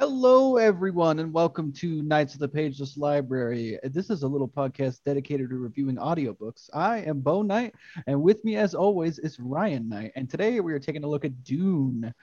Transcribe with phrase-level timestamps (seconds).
[0.00, 3.80] Hello, everyone, and welcome to Knights of the Pageless Library.
[3.82, 6.70] This is a little podcast dedicated to reviewing audiobooks.
[6.72, 7.74] I am Bo Knight,
[8.06, 10.12] and with me, as always, is Ryan Knight.
[10.14, 12.14] And today we are taking a look at Dune,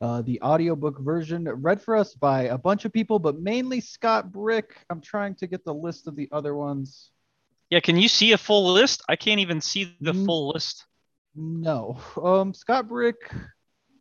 [0.00, 4.30] uh, the audiobook version, read for us by a bunch of people, but mainly Scott
[4.30, 4.76] Brick.
[4.88, 7.10] I'm trying to get the list of the other ones.
[7.68, 9.02] Yeah, can you see a full list?
[9.08, 10.24] I can't even see the Mm.
[10.24, 10.86] full list.
[11.34, 13.16] No, um, Scott Brick.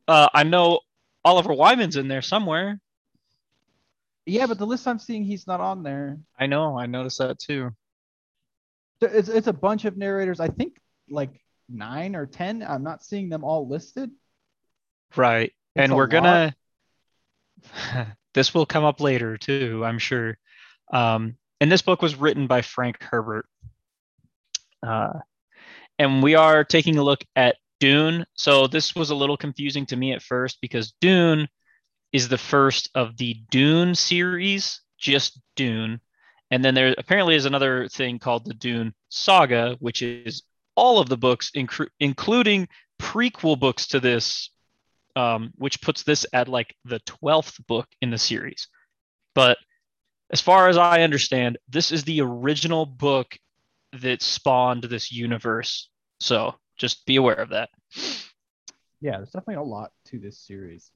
[0.08, 0.82] Uh, I know
[1.26, 2.80] Oliver Wyman's in there somewhere.
[4.26, 6.18] Yeah, but the list I'm seeing, he's not on there.
[6.40, 7.72] I know, I noticed that too.
[9.02, 10.40] It's, it's a bunch of narrators.
[10.40, 12.64] I think like nine or ten.
[12.64, 14.12] I'm not seeing them all listed.
[15.16, 15.52] Right.
[15.76, 16.12] It's and we're lot.
[16.12, 16.56] gonna
[18.34, 20.38] this will come up later too, I'm sure.
[20.92, 23.46] Um, and this book was written by Frank Herbert.
[24.86, 25.20] Uh,
[26.00, 28.26] and we are taking a look at Dune.
[28.34, 31.48] So this was a little confusing to me at first because Dune
[32.14, 36.00] is the first of the Dune series, just Dune.
[36.52, 40.44] And then there apparently is another thing called the Dune Saga, which is
[40.76, 41.52] all of the books,
[42.00, 42.68] including
[43.02, 44.52] prequel books to this,
[45.16, 48.68] um, which puts this at like the 12th book in the series.
[49.34, 49.58] But
[50.32, 53.38] as far as I understand, this is the original book
[54.02, 55.90] that spawned this universe.
[56.20, 57.70] So just be aware of that.
[59.02, 60.92] Yeah, there's definitely a lot to this series.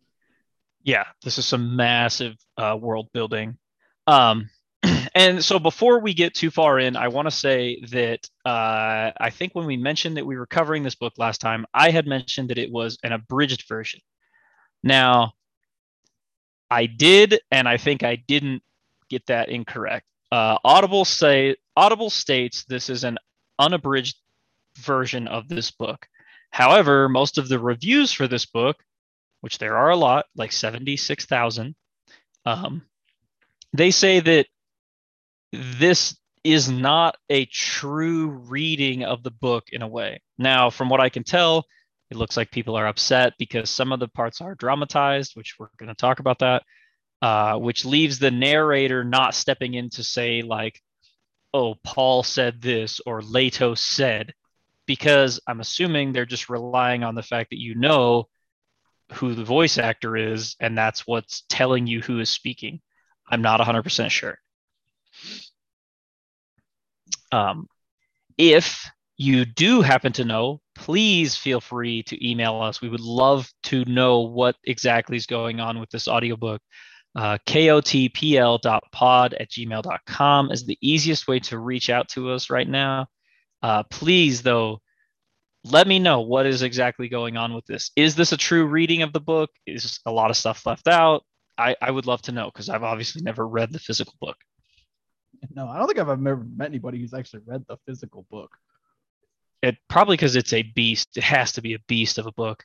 [0.87, 3.57] Yeah this is some massive uh, world building.
[4.07, 4.49] Um,
[5.15, 9.29] and so before we get too far in i want to say that uh, i
[9.29, 12.49] think when we mentioned that we were covering this book last time i had mentioned
[12.49, 13.99] that it was an abridged version.
[14.81, 15.33] Now
[16.71, 18.63] i did and i think i didn't
[19.09, 20.05] get that incorrect.
[20.31, 23.17] Uh, audible say audible states this is an
[23.59, 24.15] unabridged
[24.77, 26.07] version of this book.
[26.51, 28.77] However most of the reviews for this book
[29.41, 31.75] which there are a lot, like 76,000,
[32.45, 32.83] um,
[33.73, 34.47] they say that
[35.51, 40.21] this is not a true reading of the book in a way.
[40.37, 41.65] Now, from what I can tell,
[42.09, 45.67] it looks like people are upset because some of the parts are dramatized, which we're
[45.77, 46.63] going to talk about that,
[47.21, 50.81] uh, which leaves the narrator not stepping in to say, like,
[51.53, 54.33] oh, Paul said this or Leto said,
[54.85, 58.29] because I'm assuming they're just relying on the fact that you know
[59.13, 62.81] who the voice actor is, and that's what's telling you who is speaking.
[63.29, 64.37] I'm not 100% sure.
[67.31, 67.67] Um,
[68.37, 72.81] if you do happen to know, please feel free to email us.
[72.81, 76.61] We would love to know what exactly is going on with this audiobook.
[77.15, 83.07] Uh, kotpl.pod at gmail.com is the easiest way to reach out to us right now.
[83.63, 84.81] Uh, please, though,
[85.71, 87.91] let me know what is exactly going on with this.
[87.95, 89.49] Is this a true reading of the book?
[89.65, 91.23] Is a lot of stuff left out?
[91.57, 94.37] I, I would love to know because I've obviously never read the physical book.
[95.53, 98.51] No, I don't think I've ever met anybody who's actually read the physical book.
[99.63, 101.17] It probably because it's a beast.
[101.17, 102.63] It has to be a beast of a book.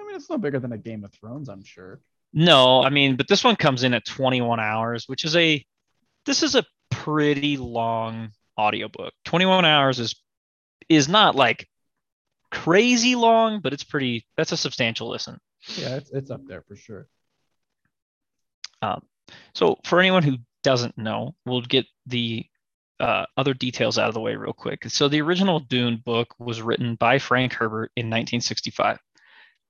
[0.00, 2.00] I mean, it's no bigger than a Game of Thrones, I'm sure.
[2.32, 5.64] No, I mean, but this one comes in at 21 hours, which is a
[6.26, 9.12] this is a pretty long audiobook.
[9.24, 10.14] 21 hours is
[10.88, 11.66] is not like
[12.50, 15.38] crazy long, but it's pretty that's a substantial listen.
[15.76, 17.06] Yeah, it's it's up there for sure.
[18.82, 19.02] Um,
[19.54, 22.46] so for anyone who doesn't know, we'll get the
[22.98, 24.84] uh, other details out of the way real quick.
[24.90, 28.98] So the original Dune book was written by Frank Herbert in 1965.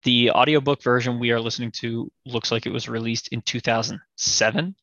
[0.02, 4.74] The audiobook version we are listening to looks like it was released in 2007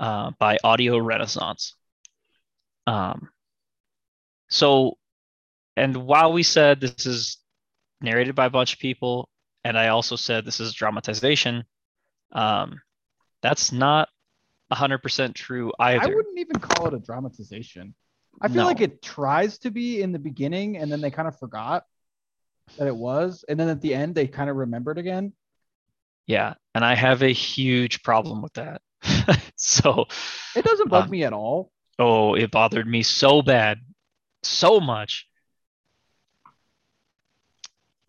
[0.00, 1.74] uh, by Audio Renaissance.
[2.86, 3.30] Um,
[4.48, 4.98] so,
[5.78, 7.38] and while we said this is
[8.00, 9.28] narrated by a bunch of people,
[9.64, 11.64] and I also said this is dramatization,
[12.32, 12.80] um,
[13.42, 14.08] that's not
[14.72, 16.02] 100% true either.
[16.02, 17.94] I wouldn't even call it a dramatization.
[18.40, 18.66] I feel No.
[18.66, 21.84] like it tries to be in the beginning and then they kind of forgot
[22.76, 23.44] that it was.
[23.48, 25.32] And then at the end, they kind of remembered again.
[26.26, 28.82] Yeah, and I have a huge problem with that.
[29.56, 30.06] so,
[30.54, 31.72] It doesn't bug Um, me at all.
[31.98, 33.78] oh, it bothered me so bad,
[34.42, 35.27] so much.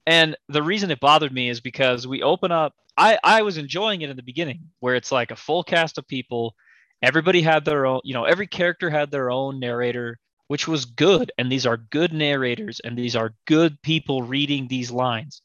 [0.06, 2.74] And the reason it bothered me is because we open up.
[2.98, 6.08] I I was enjoying it in the beginning, where it's like a full cast of
[6.08, 6.56] people.
[7.02, 11.32] Everybody had their own, you know, every character had their own narrator, which was good.
[11.38, 15.42] And these are good narrators, and these are good people reading these lines.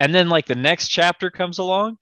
[0.00, 1.98] And then like the next chapter comes along,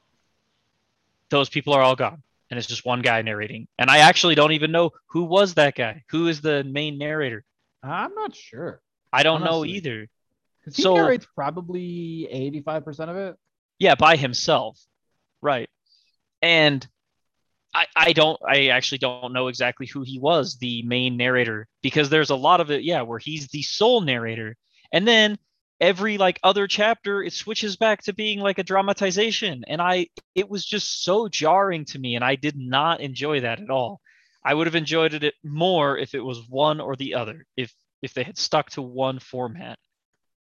[1.30, 2.22] those people are all gone.
[2.50, 3.66] And it's just one guy narrating.
[3.78, 6.04] And I actually don't even know who was that guy.
[6.10, 7.44] Who is the main narrator?
[7.82, 8.80] I'm not sure.
[9.12, 10.08] I don't know either.
[10.66, 13.36] Because he So- narrates probably 85% of it.
[13.78, 14.78] Yeah, by himself.
[15.40, 15.70] Right.
[16.42, 16.86] And
[17.72, 22.08] I, I don't I actually don't know exactly who he was, the main narrator, because
[22.08, 24.56] there's a lot of it, yeah, where he's the sole narrator.
[24.92, 25.38] And then
[25.80, 29.62] every like other chapter it switches back to being like a dramatization.
[29.68, 33.60] And I it was just so jarring to me, and I did not enjoy that
[33.60, 34.00] at all.
[34.44, 37.72] I would have enjoyed it more if it was one or the other, if
[38.02, 39.78] if they had stuck to one format.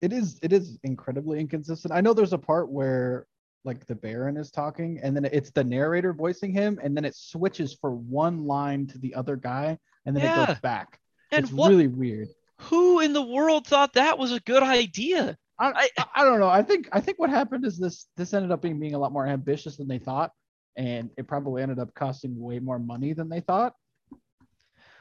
[0.03, 1.95] It is it is incredibly inconsistent.
[1.95, 3.27] I know there's a part where
[3.65, 7.15] like the Baron is talking, and then it's the narrator voicing him, and then it
[7.15, 10.43] switches for one line to the other guy, and then Yeah.
[10.43, 10.99] it goes back.
[11.31, 12.29] And it's what really weird.
[12.59, 15.37] who in the world thought that was a good idea?
[15.59, 16.49] I, I- I, I don't know.
[16.49, 19.13] I think I think what happened is this this ended up being being a lot
[19.13, 20.33] more ambitious than they thought,
[20.77, 23.75] and it probably ended up costing way more money than they thought.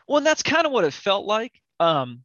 [0.08, 1.60] Well, and that's kind of what it felt like.
[1.80, 2.22] Um,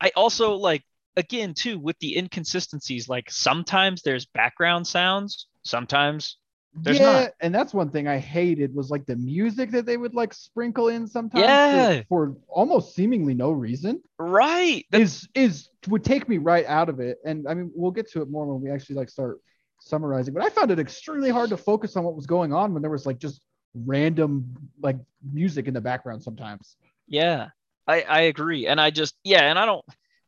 [0.00, 0.82] I also like
[1.16, 3.08] again too with the inconsistencies.
[3.08, 6.36] Like sometimes there's background sounds, sometimes
[6.74, 7.30] There's yeah, not.
[7.40, 10.88] and that's one thing I hated was like the music that they would like sprinkle
[10.88, 12.02] in sometimes for- Yeah.
[12.08, 14.02] for, almost seemingly no reason.
[14.18, 14.84] right.
[14.90, 17.18] That- is is would take me right out of it.
[17.24, 19.40] And I mean, we'll get to it more when we actually like start
[19.80, 20.34] summarizing.
[20.34, 22.90] But I found it extremely hard to focus on what was going on when there
[22.90, 23.42] was like just
[23.84, 24.96] random like
[25.32, 26.76] music in the background sometimes.
[27.08, 27.48] yeah,
[27.86, 29.84] I I agree, and I just yeah, and I don't.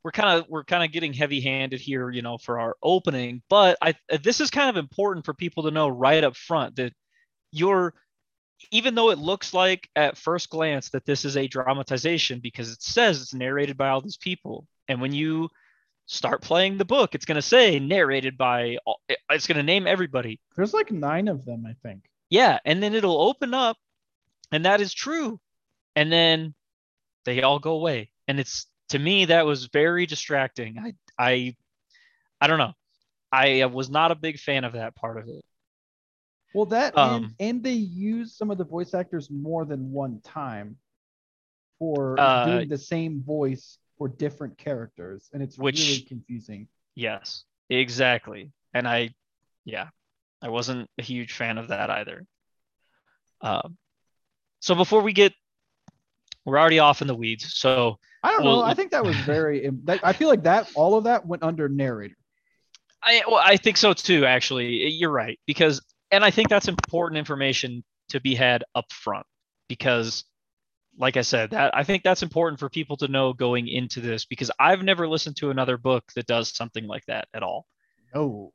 [0.09, 3.43] We're kind of we're kind of getting heavy handed here, you know, for our opening.
[3.51, 6.95] But I this is kind of important for people to know right up front that
[7.53, 7.93] you're
[8.71, 12.81] even though it looks like at first glance that this is a dramatization because it
[12.81, 15.51] says it's narrated by all these people and when you
[16.07, 19.87] start playing the book it's going to say narrated by all, it's going to name
[19.87, 22.05] everybody There's like nine of them, I think.
[22.31, 23.77] yeah and then it'll open up
[24.53, 25.39] and that is true
[25.95, 26.55] and then
[27.27, 31.55] they all go away and it's to me that was very distracting i i
[32.41, 32.73] i don't know
[33.33, 35.45] i was not a big fan of that part of it
[36.55, 40.21] Well, that Um, and, and they use some of the voice actors more than one
[40.23, 40.79] time
[41.79, 46.69] for Uh, doing the same voice for different characters, and it's Which- really confusing.
[46.95, 48.51] Yes, exactly.
[48.73, 49.15] And I,
[49.65, 49.91] yeah,
[50.41, 52.27] I wasn't a huge fan of that either.
[53.43, 53.77] Um,
[54.61, 55.35] so before we get,
[56.45, 57.55] we're already off in the weeds.
[57.55, 58.63] So I don't Well, know.
[58.65, 59.71] I think that was very.
[59.85, 62.17] That, I feel like that all of that went under narrator.
[63.03, 64.27] I, well, I think so too.
[64.27, 65.81] Actually, you're right because,
[66.11, 69.25] and I think that's important information to be had up front
[69.69, 70.25] because,
[70.99, 74.25] like I said, that I think that's important for people to know going into this
[74.25, 77.67] because I've never listened to another book that does something like that at all.
[78.15, 78.53] Oh,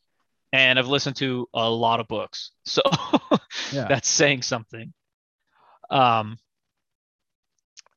[0.51, 2.51] and I've listened to a lot of books.
[2.65, 2.81] So
[3.71, 3.87] Yeah.
[3.87, 4.93] that's saying something.
[5.89, 6.37] Um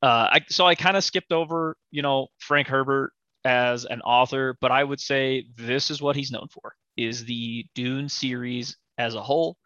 [0.02, 3.12] uh I so I kind of skipped over, you know, Frank Herbert
[3.44, 7.66] as an author, but I would say this is what he's known for is the
[7.74, 9.56] Dune series as a whole.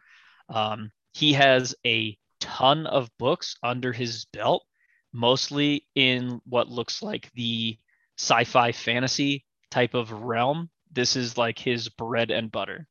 [0.48, 4.64] Um he has a ton of books under his belt,
[5.12, 7.78] mostly in what looks like the
[8.18, 10.70] sci-fi fantasy type of realm.
[10.92, 12.86] This is like his bread and butter.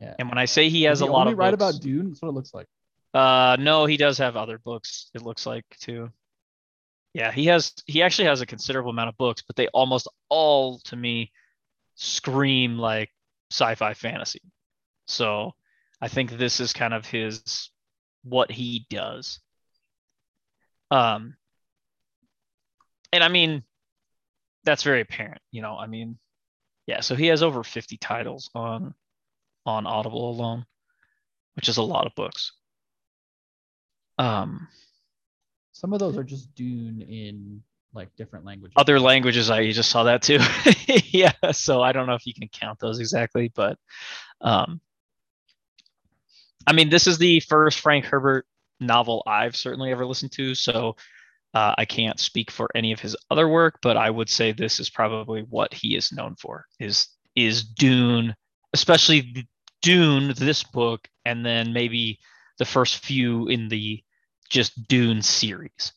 [0.00, 0.14] yeah.
[0.18, 2.08] And when I say he has a lot of write books, about Dune.
[2.08, 2.66] That's what it looks like.
[3.14, 5.10] Uh, no, he does have other books.
[5.14, 6.10] It looks like too.
[7.14, 7.72] Yeah, he has.
[7.86, 11.30] He actually has a considerable amount of books, but they almost all, to me,
[11.94, 13.10] scream like
[13.50, 14.40] sci-fi fantasy.
[15.06, 15.52] So,
[16.00, 17.70] I think this is kind of his
[18.24, 19.40] what he does.
[20.90, 21.36] Um,
[23.12, 23.62] and I mean,
[24.64, 25.40] that's very apparent.
[25.50, 26.18] You know, I mean,
[26.86, 27.00] yeah.
[27.00, 28.94] So he has over fifty titles on
[29.66, 30.64] on Audible alone,
[31.54, 32.52] which is a lot of books.
[34.18, 34.68] Um,
[35.72, 37.62] Some of those are just Dune in
[37.94, 38.74] like different languages.
[38.76, 40.38] other languages, I just saw that too.
[41.10, 43.78] yeah, so I don't know if you can count those exactly, but
[44.40, 44.80] um,
[46.66, 48.46] I mean, this is the first Frank Herbert
[48.80, 50.96] novel I've certainly ever listened to, so
[51.54, 54.80] uh, I can't speak for any of his other work, but I would say this
[54.80, 58.34] is probably what he is known for is is Dune,
[58.72, 59.46] especially
[59.82, 62.20] Dune, this book, and then maybe
[62.62, 64.02] the first few in the
[64.50, 65.92] just Dune series.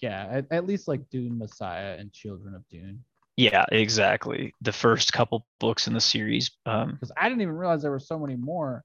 [0.00, 3.04] Yeah, at, at least like Dune Messiah and Children of Dune.
[3.36, 4.54] Yeah, exactly.
[4.62, 6.50] The first couple books in the series.
[6.64, 8.84] Um, Because I didn't even realize there were so many more.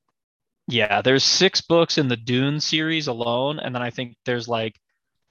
[0.67, 4.79] yeah, there's six books in the Dune series alone, and then I think there's like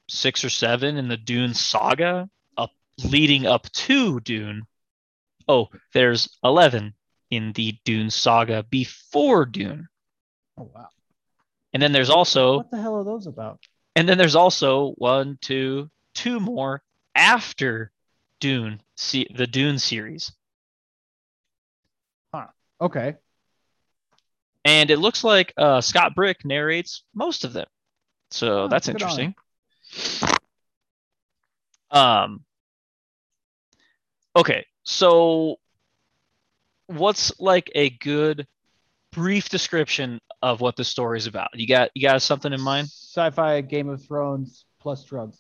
[0.09, 2.73] six or seven in the Dune saga up
[3.05, 4.67] leading up to Dune.
[5.49, 6.95] Oh, there's eleven
[7.31, 9.89] in the Dune saga before Dune,
[10.57, 10.91] Oh wow.
[11.73, 13.61] And then there's also What the hell are those about?
[13.97, 16.83] and then there's also one, two, two more
[17.15, 17.91] after
[18.41, 20.33] Dune, see the Dune series.
[22.35, 22.47] Huh.
[22.81, 23.17] Okay.
[24.65, 27.67] and it looks like uh, Scott Brick narrates most of them.
[28.31, 29.35] So Oh, that's good on him.
[29.91, 30.27] interesting.
[31.91, 32.45] Um.
[34.37, 35.57] Okay, so
[36.87, 38.47] what's like a good
[39.13, 41.49] brief description of what the story is about?
[41.55, 42.89] You got you got something in mind?
[42.89, 45.39] Sci-fi Game of Thrones plus drugs.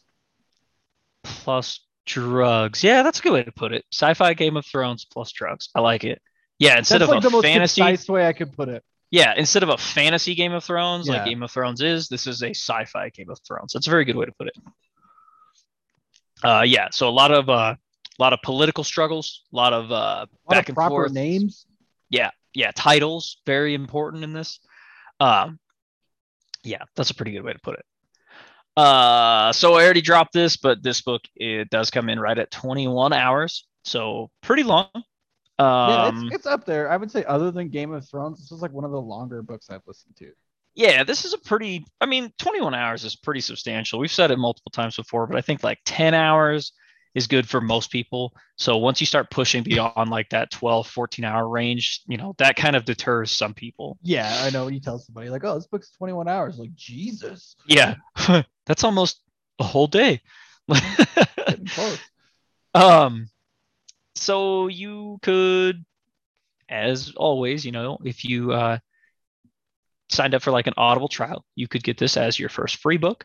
[1.23, 2.83] Plus drugs.
[2.83, 3.85] Yeah, that's a good way to put it.
[3.93, 5.69] Sci-fi Game of Thrones plus drugs.
[5.75, 6.21] I like it.
[6.59, 7.81] Yeah, instead That's of like a the most fantasy.
[7.81, 8.85] concise way I could put it.
[9.11, 12.43] Yeah, instead of a fantasy Game of Thrones like Game of Thrones is, this is
[12.43, 13.73] a sci-fi Game of Thrones.
[13.73, 14.55] That's a very good way to put it.
[16.45, 19.91] Uh, yeah, so a lot of uh, a lot of political struggles, a lot of
[19.91, 21.13] uh, A lot back of and proper forth.
[21.13, 21.67] names.
[22.09, 24.61] Yeah, yeah, titles very important in this.
[25.21, 25.59] Um,
[26.65, 27.85] yeah, that's a pretty good way to put it.
[28.77, 32.51] Uh, so I already dropped this, but this book it does come in right at
[32.51, 34.89] 21 hours, so pretty long.
[35.59, 36.91] yeah, Um, it's, it's up there.
[36.91, 39.43] I would say, other than Game of Thrones, this is like one of the longer
[39.43, 40.33] books I've listened to.
[40.75, 43.99] yeah, this is a pretty, I mean, 21 hours is pretty substantial.
[43.99, 46.73] We've said it multiple times before, but I think like 10 hours
[47.15, 48.33] is good for most people.
[48.57, 52.57] So once you start pushing beyond like that 12, 14 hour range, you know, that
[52.57, 53.99] kind of deters some people.
[54.03, 54.65] Yeah, I know.
[54.65, 57.97] When you tell somebody like, "Oh, this book's 21 hours," like Jesus, Yeah,
[58.67, 59.21] that's almost
[59.59, 60.21] a whole day.
[60.69, 61.99] close.
[62.75, 63.29] um,
[64.15, 65.85] so you could,
[66.69, 68.79] as always, you know, if you uh,
[70.11, 72.99] signed up for like an Audible trial, you could get this as your first free
[72.99, 73.25] book.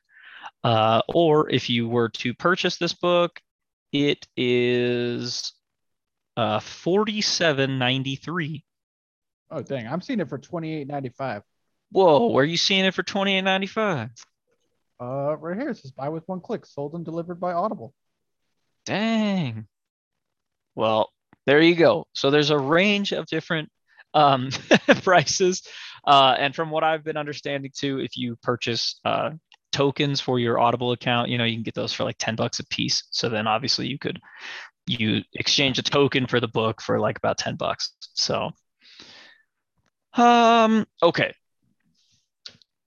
[0.63, 3.39] Uh, or if you were to purchase this book,
[3.95, 5.53] it is
[6.35, 8.65] uh, forty-seven ninety-three.
[9.49, 11.43] Oh dang, I'm seeing it for 28.95.
[11.91, 14.09] Whoa, where are you seeing it for twenty-eight ninety-five?
[14.99, 17.93] Uh, right here it says buy with one click, sold and delivered by Audible.
[18.85, 19.65] Dang.
[20.75, 21.09] Well,
[21.45, 22.07] there you go.
[22.13, 23.69] So there's a range of different
[24.13, 24.49] um,
[25.03, 25.63] prices.
[26.05, 29.31] Uh, and from what I've been understanding too, if you purchase uh,
[29.75, 32.59] tokens for your Audible account, you know, you can get those for like 10 bucks
[32.59, 33.03] a piece.
[33.11, 34.19] So then obviously you could
[34.87, 37.93] you exchange a token for the book for like about 10 bucks.
[38.13, 38.51] So
[40.13, 41.33] um okay.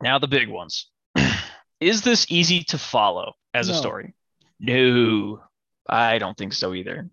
[0.03, 0.89] Now the big ones.
[1.81, 4.15] Is this easy to follow as a story?
[4.59, 5.43] No.
[5.89, 7.11] I don't think so either.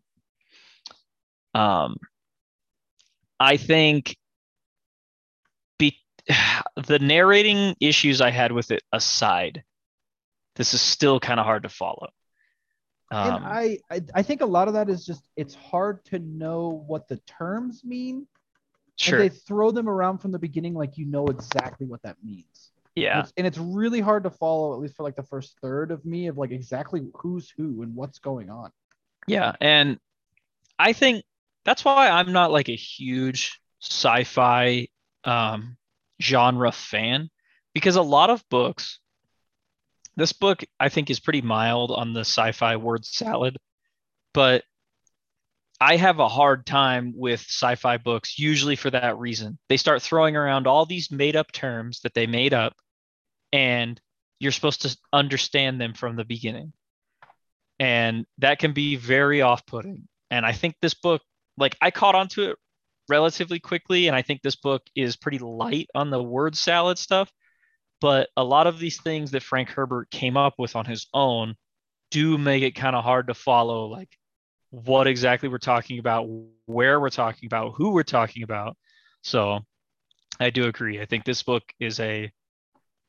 [1.53, 1.97] Um,
[3.39, 4.17] I think
[6.87, 9.63] the narrating issues I had with it aside,
[10.55, 12.09] this is still kind of hard to follow.
[13.11, 16.19] Um, and I, I, I think a lot of that is just it's hard to
[16.19, 18.27] know what the terms mean.
[18.97, 19.19] sure.
[19.19, 22.71] And they throw them around from the beginning like you know exactly what that means.
[22.95, 23.19] And yeah.
[23.19, 26.03] it's, and it's really hard to follow, at least for like the first third of
[26.05, 28.71] me, of like exactly who's who and what's going on.
[29.27, 29.53] Yeah.
[29.61, 29.99] And
[30.79, 31.23] I think
[31.63, 34.87] that's why I'm not like a huge sci-fi
[35.23, 35.77] um,
[36.21, 37.29] genre fan
[37.73, 38.99] because a lot of books
[40.15, 43.57] this book I think is pretty mild on the sci-fi word salad,
[44.33, 44.63] but
[45.79, 49.59] I have a hard time with sci-fi books usually for that reason.
[49.67, 52.73] They start throwing around all these made-up terms that they made up
[53.51, 53.99] and
[54.39, 56.71] you're supposed to understand them from the beginning.
[57.77, 60.07] And that can be very off-putting.
[60.31, 61.21] And I think this book
[61.57, 62.57] like I caught onto it
[63.09, 67.31] relatively quickly and I think this book is pretty light on the word salad stuff
[68.01, 71.55] but a lot of these things that Frank Herbert came up with on his own
[72.11, 74.09] do make it kind of hard to follow like
[74.69, 76.27] what exactly we're talking about,
[76.65, 78.75] where we're talking about, who we're talking about.
[79.23, 79.61] So
[80.39, 81.01] I do agree.
[81.01, 82.31] I think this book is a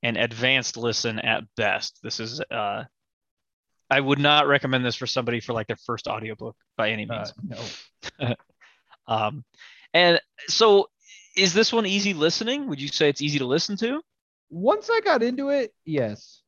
[0.03, 1.99] an advanced listen at best.
[2.03, 2.85] This is uh
[3.91, 7.25] I would not recommend this for somebody for like their first audiobook by any Uh,
[7.49, 7.69] means.
[8.21, 8.35] no.
[9.09, 9.45] Um
[9.95, 10.88] and so
[11.37, 12.69] is this one easy listening?
[12.69, 14.00] Would you say it's easy to listen to?
[14.50, 16.40] Once I got into it, yes.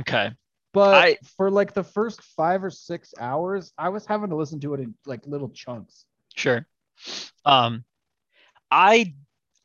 [0.00, 0.32] Okay.
[0.72, 4.60] But I- for like the first five or six hours, I was having to listen
[4.60, 6.04] to it in like little chunks.
[6.34, 6.66] Sure.
[7.44, 7.84] Um,
[8.70, 9.14] I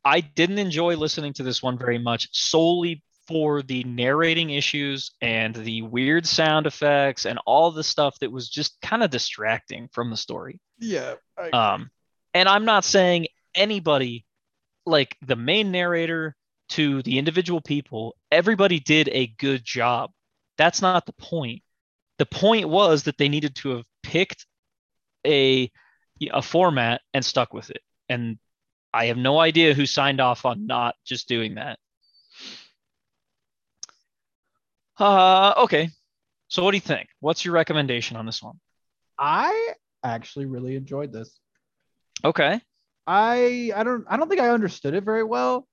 [0.04, 5.54] I didn't enjoy listening to this one very much solely for the narrating issues and
[5.54, 10.10] the weird sound effects and all the stuff that was just kind of distracting from
[10.10, 10.58] the story.
[10.78, 11.14] Yeah.
[11.52, 11.90] Um,
[12.34, 14.24] and I'm not saying anybody
[14.86, 16.36] like the main narrator
[16.70, 20.10] to the individual people, everybody did a good job.
[20.56, 21.62] That's not the point.
[22.18, 24.46] The point was that they needed to have picked
[25.26, 25.70] a
[26.32, 27.82] a format and stuck with it.
[28.08, 28.38] And
[28.92, 31.78] I have no idea who signed off on not just doing that.
[34.98, 35.90] Uh okay.
[36.48, 37.08] So what do you think?
[37.20, 38.60] What's your recommendation on this one?
[39.18, 41.38] I actually really enjoyed this.
[42.24, 42.60] Okay.
[43.06, 45.66] I I don't I don't think I understood it very well,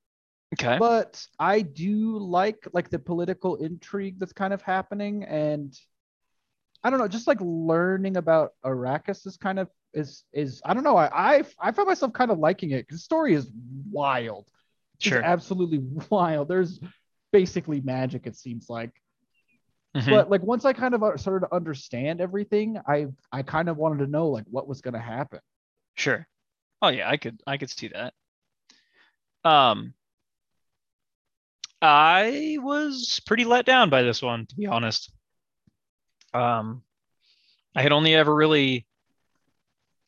[0.54, 0.80] Okay.
[0.80, 5.78] but I do like like the political intrigue that's kind of happening, and
[6.84, 10.84] I don't know, just like learning about Arrakis is kind of is is I don't
[10.84, 13.52] know, I I, I found myself kind of liking it because the story is
[13.92, 14.48] wild,
[15.06, 15.24] It's Sure.
[15.24, 16.48] absolutely wild.
[16.50, 16.80] There's
[17.32, 18.92] basically magic, it seems like.
[19.96, 20.20] Mhm.
[20.20, 23.78] But like once I kind of uh, started to understand everything, I I kind of
[23.78, 25.40] wanted to know like what was gonna happen.
[25.96, 26.28] Sure.
[26.82, 28.14] Oh yeah, I could I could see that.
[29.44, 29.94] Um
[31.82, 35.12] I was pretty let down by this one, to be honest.
[36.34, 36.84] Um
[37.76, 38.88] I had only ever really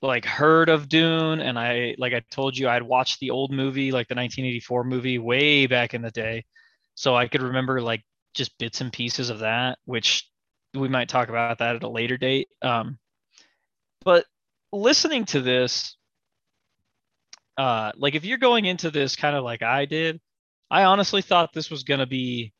[0.01, 3.91] like heard of Dune and I like I told you I'd watched the old movie,
[3.91, 6.45] like the 1984 movie way back in the day.
[6.95, 10.29] So I could remember like just bits and pieces of that, which
[10.73, 12.47] we might talk about that at a later date.
[12.61, 12.97] Um
[14.03, 14.25] but
[14.71, 15.97] listening to this
[17.59, 20.19] uh like if you're going into this kind of like I did,
[20.71, 22.53] I honestly thought this was going to be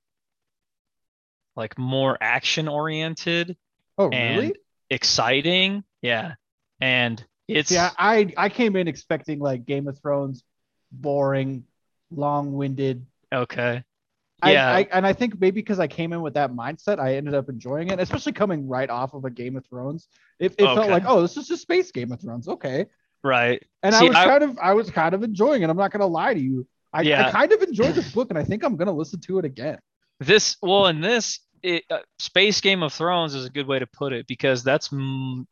[1.56, 3.58] like more action oriented,
[3.98, 4.56] Oh And really?
[4.89, 5.84] exciting.
[6.01, 6.34] Yeah.
[6.79, 10.44] And it's Yeah, I I came in expecting like Game of Thrones,
[10.91, 11.65] boring,
[12.12, 13.06] long-winded.
[13.34, 13.84] okay.
[14.46, 14.72] Yeah.
[14.74, 17.50] I, and I think maybe because I came in with that mindset, I ended up
[17.50, 20.08] enjoying it, especially coming right off of a Game of Thrones.
[20.39, 22.86] It, it felt like, oh, this is just space Game of Thrones, okay.
[23.24, 23.62] Right.
[23.84, 25.70] And I was I- kind of I was kind of enjoying it.
[25.70, 26.68] I'm not gonna lie to you.
[26.92, 29.46] I, I kind of enjoyed this book, and I think I'm gonna listen to it
[29.46, 29.78] again.
[30.20, 33.88] This well, in this it, uh, space Game of Thrones is a good way to
[33.88, 35.46] put it because that's mm,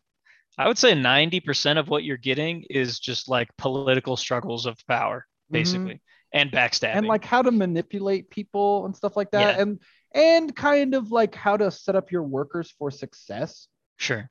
[0.58, 5.26] I would say 90% of what you're getting is just like political struggles of power,
[5.52, 6.02] basically,
[6.34, 6.90] and backstabbing.
[6.90, 6.98] Mm-hmm.
[6.98, 9.62] and like how to manipulate people and stuff like that Yeah.
[9.62, 9.80] and
[10.16, 14.30] and kind of like how to set up your workers for success sure.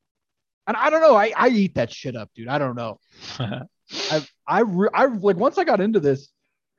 [0.67, 2.99] And i don't know i i eat that shit up dude i don't know
[3.39, 6.29] i i, re- I like once i got into this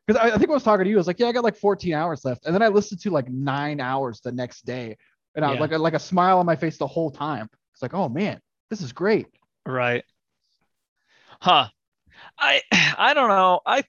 [0.06, 1.44] because I, I think i was talking to you i was like yeah i got
[1.44, 4.98] like 14 hours left and then i listened to like nine hours the next day
[5.36, 5.62] and i was Yeah.
[5.62, 8.82] like like a smile on my face the whole time it's like oh man this
[8.82, 9.28] is great
[9.66, 10.04] Right.
[11.42, 11.68] Huh.
[12.40, 12.62] I
[12.98, 13.60] I don't know.
[13.66, 13.84] I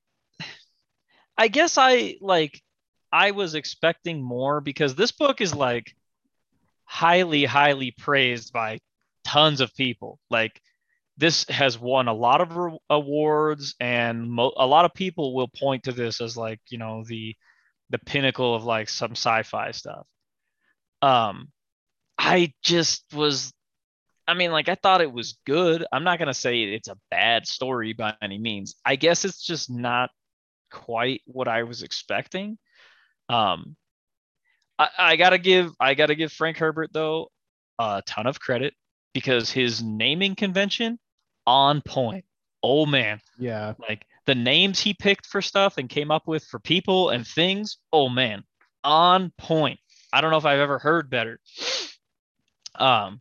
[1.36, 2.60] I guess I like
[3.12, 5.94] I was expecting more because this book is like
[6.84, 8.80] highly highly praised by
[9.28, 10.18] tons of people.
[10.30, 10.60] Like
[11.18, 15.48] this has won a lot of re- awards and mo- a lot of people will
[15.48, 17.36] point to this as like, you know, the
[17.90, 20.06] the pinnacle of like some sci-fi stuff.
[21.02, 21.48] Um
[22.18, 23.52] I just was
[24.26, 25.84] I mean, like I thought it was good.
[25.92, 28.76] I'm not gonna say it's a bad story by any means.
[28.84, 30.10] I guess it's just not
[30.70, 32.58] quite what I was expecting.
[33.28, 33.76] Um,
[34.78, 37.30] I, I gotta give I gotta give Frank Herbert though
[37.78, 38.74] a ton of credit
[39.18, 40.98] because his naming convention
[41.46, 42.24] on point.
[42.62, 46.58] Oh man, yeah like the names he picked for stuff and came up with for
[46.58, 47.78] people and things.
[47.92, 48.44] Oh man,
[48.84, 49.80] on point.
[50.12, 51.40] I don't know if I've ever heard better.
[52.74, 53.20] Um,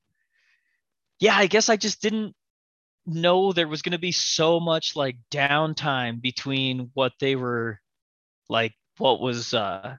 [1.20, 2.36] yeah, I guess I just didn't
[3.06, 7.80] know there was going to be so much like downtime between what they were
[8.50, 9.98] like, what was, uh,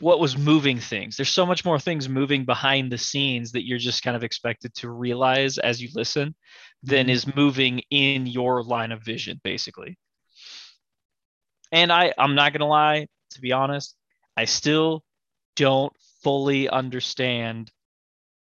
[0.00, 1.16] what was moving things.
[1.16, 4.74] There's so much more things moving behind the scenes that you're just kind of expected
[4.76, 6.34] to realize as you listen
[6.82, 7.10] than Mhm.
[7.10, 9.98] is moving in your line of vision, basically.
[11.72, 13.96] And I, I'm not gonna lie, to be honest,
[14.36, 15.02] I still
[15.56, 17.70] don't fully understand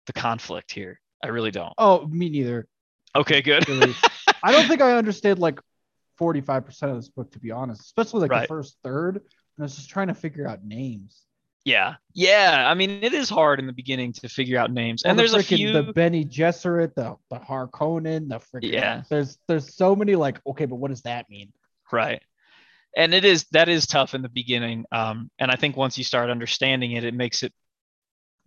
[0.07, 0.99] the conflict here.
[1.23, 1.73] I really don't.
[1.77, 2.67] oh me neither
[3.15, 3.67] Okay, good.
[3.67, 3.93] really.
[4.43, 5.59] I don't think I understood like
[6.17, 9.17] 45% of this book, to be honest, especially like the first third.
[9.17, 9.23] And
[9.59, 11.25] I was just trying to figure out names.
[11.63, 12.65] Yeah, yeah.
[12.67, 15.21] I mean, it is hard in the beginning to figure out names, All and the
[15.21, 15.71] there's a few.
[15.71, 19.03] the Bene Gesserit, the the Harkonnen, the freaking Yeah.
[19.09, 21.53] There's there's so many like okay, but what does that mean?
[21.91, 22.21] Right.
[22.97, 24.85] And it is that is tough in the beginning.
[24.91, 27.53] Um, and I think once you start understanding it, it makes it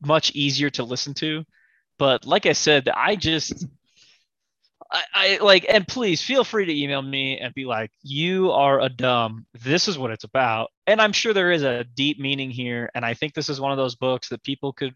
[0.05, 1.44] much easier to listen to.
[1.98, 3.64] But like I said, I just
[4.95, 8.81] I, I like and please feel free to email me and be like, you are
[8.81, 9.45] a dumb.
[9.53, 10.71] This is what it's about.
[10.87, 12.91] And I'm sure there is a deep meaning here.
[12.95, 14.95] And I think this is one of those books that people could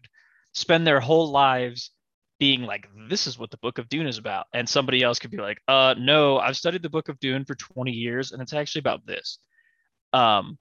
[0.53, 1.91] spend their whole lives
[2.39, 4.45] being like, this is what the book of Dune is about.
[4.53, 7.55] And somebody else could be like, uh, no, I've studied the book of Dune for
[7.55, 9.37] 20 years and it's actually about this.
[10.13, 10.57] Um,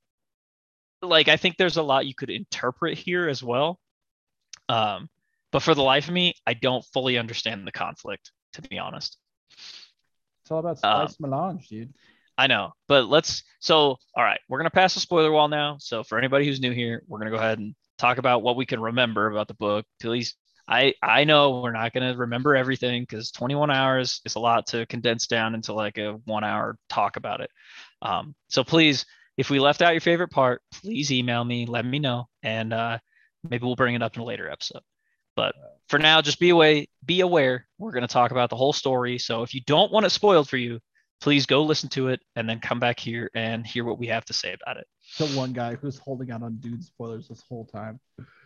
[1.01, 3.79] like I think there's a lot you could interpret here as well.
[4.69, 5.09] Um,
[5.53, 9.17] but for the life of me, I don't fully understand the conflict, to be honest.
[10.43, 11.95] It's all about Um, spice melange, dude.
[12.37, 13.43] I know, but let's.
[13.61, 15.77] So, all right, we're gonna pass the spoiler wall now.
[15.81, 18.65] So, for anybody who's new here, we're gonna go ahead and talk about what we
[18.65, 19.85] can remember about the book.
[20.01, 20.37] Please,
[20.69, 24.87] I I know we're not gonna remember everything because 21 hours is a lot to
[24.87, 27.51] condense down into like a one hour talk about it.
[28.03, 29.05] Um, so please
[29.39, 32.99] if we left out your favorite part, please email me, let me know, and uh,
[33.49, 34.83] maybe we'll bring it up in a later episode.
[35.39, 35.55] But
[35.89, 37.69] for now, just be away, be aware.
[37.79, 39.19] We're going to talk about the whole story.
[39.19, 40.81] So if you don't want it spoiled for you,
[41.21, 44.25] please go listen to it and then come back here and hear what we have
[44.25, 44.89] to say about it.
[45.17, 48.01] The one guy who's holding out on dude spoilers this whole time.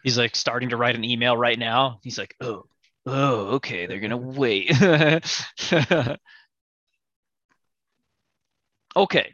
[0.05, 1.99] He's like starting to write an email right now.
[2.03, 2.67] He's like, oh,
[3.07, 4.71] oh, okay, they're gonna wait.
[8.95, 9.33] okay,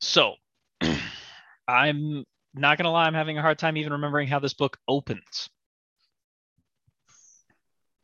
[0.00, 0.34] so
[1.66, 5.50] I'm not gonna lie, I'm having a hard time even remembering how this book opens.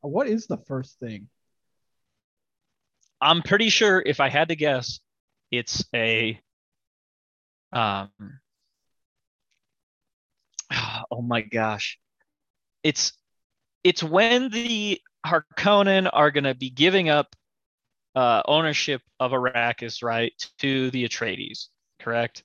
[0.01, 1.29] What is the first thing?
[3.21, 5.01] I'm pretty sure if I had to guess,
[5.51, 6.41] it's a
[7.73, 8.11] um
[11.11, 11.99] oh my gosh.
[12.83, 13.13] It's
[13.85, 17.35] it's when the Harkonnen are gonna be giving up
[18.15, 21.69] uh, ownership of Arrakis, right, to the Atreides,
[22.01, 22.43] correct?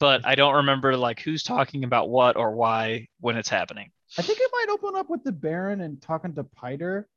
[0.00, 3.90] But I don't remember like who's talking about what or why when it's happening.
[4.16, 7.08] I think it might open up with the Baron and talking to Piter.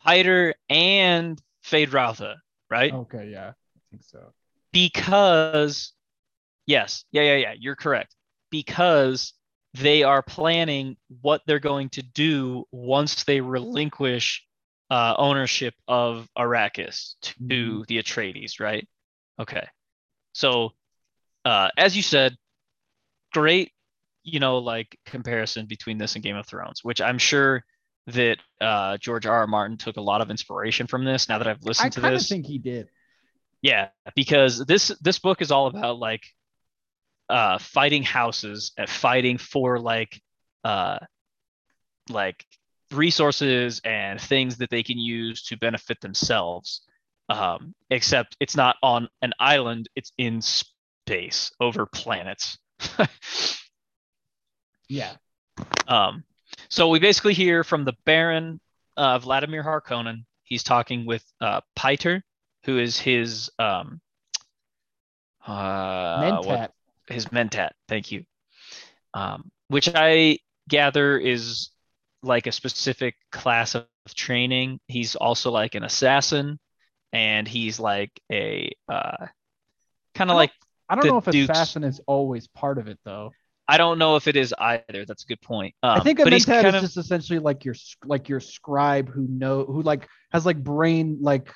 [0.00, 2.36] Piter and Feyd-Rautha,
[2.70, 2.92] right?
[2.92, 4.32] Okay, yeah, I think so.
[4.72, 5.92] Because
[6.66, 8.14] yes, yeah, yeah, yeah, you're correct.
[8.50, 9.32] Because
[9.74, 14.44] they are planning what they're going to do once they relinquish
[14.90, 17.86] uh, ownership of Arrakis to Mhm.
[17.86, 18.86] the Atreides, right?
[19.40, 19.66] Okay.
[20.32, 20.74] So,
[21.44, 22.36] uh, as you said,
[23.32, 23.72] great,
[24.24, 27.62] you know, like comparison between this and Game of Thrones, which I'm sure
[28.08, 29.36] that uh, George R.
[29.36, 29.46] R.
[29.46, 31.28] Martin took a lot of inspiration from this.
[31.28, 32.88] Now that I've I listened to kind of this, think he did.
[33.62, 36.22] yeah, because this this book is all about like
[37.28, 40.20] uh fighting houses and fighting for like
[40.64, 40.98] uh
[42.10, 42.44] like
[42.92, 46.82] resources and things that they can use to benefit themselves.
[47.30, 52.58] Um, except it's not on an island, it's in space over planets.
[54.88, 55.14] Yeah.
[55.88, 56.24] Um,
[56.68, 58.60] so we basically hear from the Baron
[58.96, 60.24] uh, Vladimir Harkonnen.
[60.42, 62.22] He's talking with uh, Piter,
[62.64, 64.00] who is his um,
[65.46, 66.70] uh, what- Mentat.
[67.08, 67.70] his mentat.
[67.88, 68.24] Thank you.
[69.12, 71.70] Um, which I gather is
[72.22, 74.80] like a specific class of training.
[74.88, 76.58] He's also like an assassin,
[77.12, 79.26] and he's like a uh,
[80.14, 80.52] kind of like
[80.88, 83.32] I don't know if Duke's- assassin is always part of it though.
[83.68, 85.04] I don't know if it is either.
[85.06, 85.74] That's a good point.
[85.82, 87.74] Um, I think a but he's mentat kind is just essentially like your
[88.04, 91.52] like your scribe who know who like has like brain like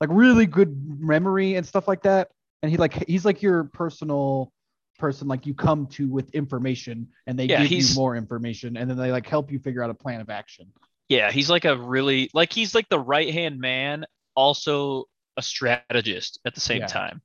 [0.00, 2.30] like really good memory and stuff like that.
[2.62, 4.52] And he like he's like your personal
[4.98, 8.90] person like you come to with information and they Yeah, give you more information and
[8.90, 10.72] then they like help you figure out a plan of action.
[11.08, 15.04] Yeah, he's like a really like he's like the right hand man, also
[15.36, 16.86] a strategist at the same Yeah.
[16.86, 17.22] time.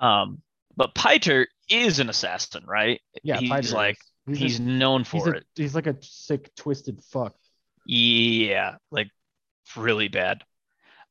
[0.00, 0.42] Um,
[0.76, 3.00] but Piter is an assassin, right?
[3.22, 4.38] Yeah, he's Piter like is.
[4.38, 5.44] he's, a, known he's, for a, it.
[5.54, 7.34] he's like a sick twisted fuck.
[7.86, 9.08] Yeah, like
[9.76, 10.42] really bad.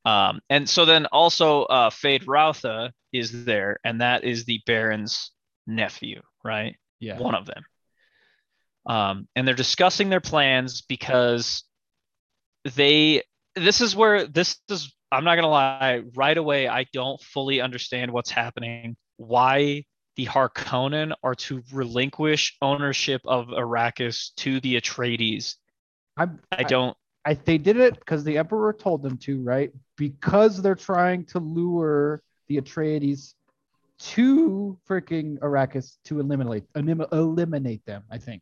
[0.05, 5.31] Um, and so then also uh Feyd-Rautha is there, and that is the Baron's
[5.65, 6.75] nephew, right?
[6.99, 7.17] Yeah.
[7.17, 7.63] one of them.
[8.85, 11.63] Um, and they're discussing their plans because
[12.75, 13.23] they
[13.55, 18.11] this is where this is I'm not gonna lie, right away I don't fully understand
[18.11, 25.55] what's happening, why the Harkonnen are to relinquish ownership of Arrakis to the Atreides.
[26.17, 26.95] I'm, I don't
[27.25, 29.71] I they did it because the emperor told them to, right?
[29.97, 33.33] Because they're trying to lure the Atreides
[33.99, 38.03] to freaking Arrakis to eliminate elim- eliminate them.
[38.11, 38.41] I think.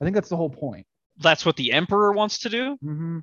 [0.00, 0.86] I think that's the whole point.
[1.18, 3.18] that's what the Emperor wants to do, hmm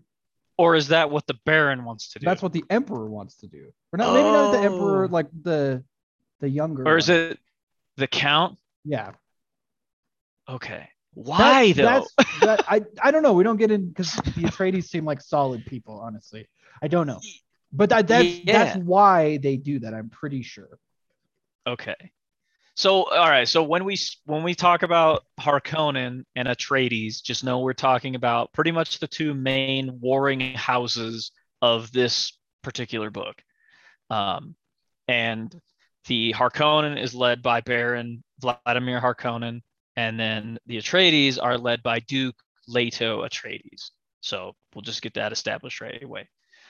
[0.58, 2.26] or is that what the Baron wants to do?
[2.26, 4.14] That's what the emperor wants to do, or not?
[4.14, 5.08] Maybe not the emperor, Oh.
[5.12, 5.84] like the
[6.44, 6.86] the younger.
[6.86, 7.18] or is one.
[7.18, 7.40] it
[7.98, 8.58] the Count?
[8.84, 9.12] Yeah.
[10.48, 10.90] Okay.
[11.14, 12.24] Why That- though?
[12.42, 13.34] That, I I don't know.
[13.34, 16.00] We don't get in because the Atreides seem like solid people.
[16.00, 16.48] Honestly,
[16.82, 17.22] I don't know.
[17.72, 19.94] But that, that's that's why they do that.
[19.94, 20.78] I'm pretty sure.
[21.66, 21.96] Okay.
[22.76, 27.60] So all right, so when we when we talk about Harkonnen and Atreides, just know
[27.60, 33.42] we're talking about pretty much the two main warring houses of this particular book.
[34.10, 34.56] Um,
[35.08, 35.56] and
[36.08, 39.62] the Harkonnen is led by Baron Vladimir Harkonnen,
[39.96, 42.36] and then the Atreides are led by Duke
[42.68, 43.92] Leto Atreides.
[44.22, 46.30] So we'll just get that established right away.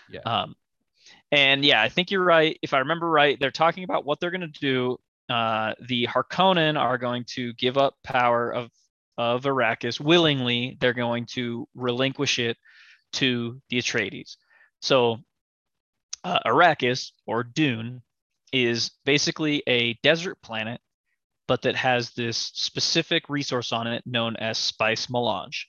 [0.09, 0.21] Yeah.
[0.25, 0.55] Um,
[1.31, 2.57] and yeah, I think you're right.
[2.61, 4.97] If I remember right, they're talking about what they're going to do.
[5.29, 8.71] Uh, the Harkonnen are going to give up power of
[9.17, 10.77] of Arrakis willingly.
[10.79, 12.57] They're going to relinquish it
[13.13, 14.37] to the Atreides.
[14.81, 15.19] So
[16.23, 18.01] uh, Arrakis or Dune
[18.53, 20.79] is basically a desert planet,
[21.47, 25.67] but that has this specific resource on it known as spice melange.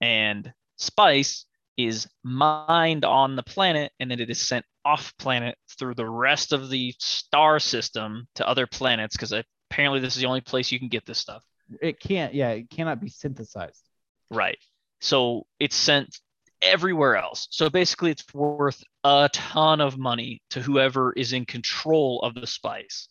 [0.00, 5.94] And spice is mined on the planet and then it is sent off planet through
[5.94, 9.32] the rest of the star system to other planets because
[9.70, 11.42] apparently this is the only place you can get this stuff.
[11.80, 13.82] It can't, yeah, it cannot be synthesized.
[14.30, 14.58] Right.
[15.00, 16.18] So it's sent
[16.64, 17.46] everywhere else.
[17.50, 22.46] So basically, it's worth a ton of money to whoever is in control of the
[22.46, 23.08] spice.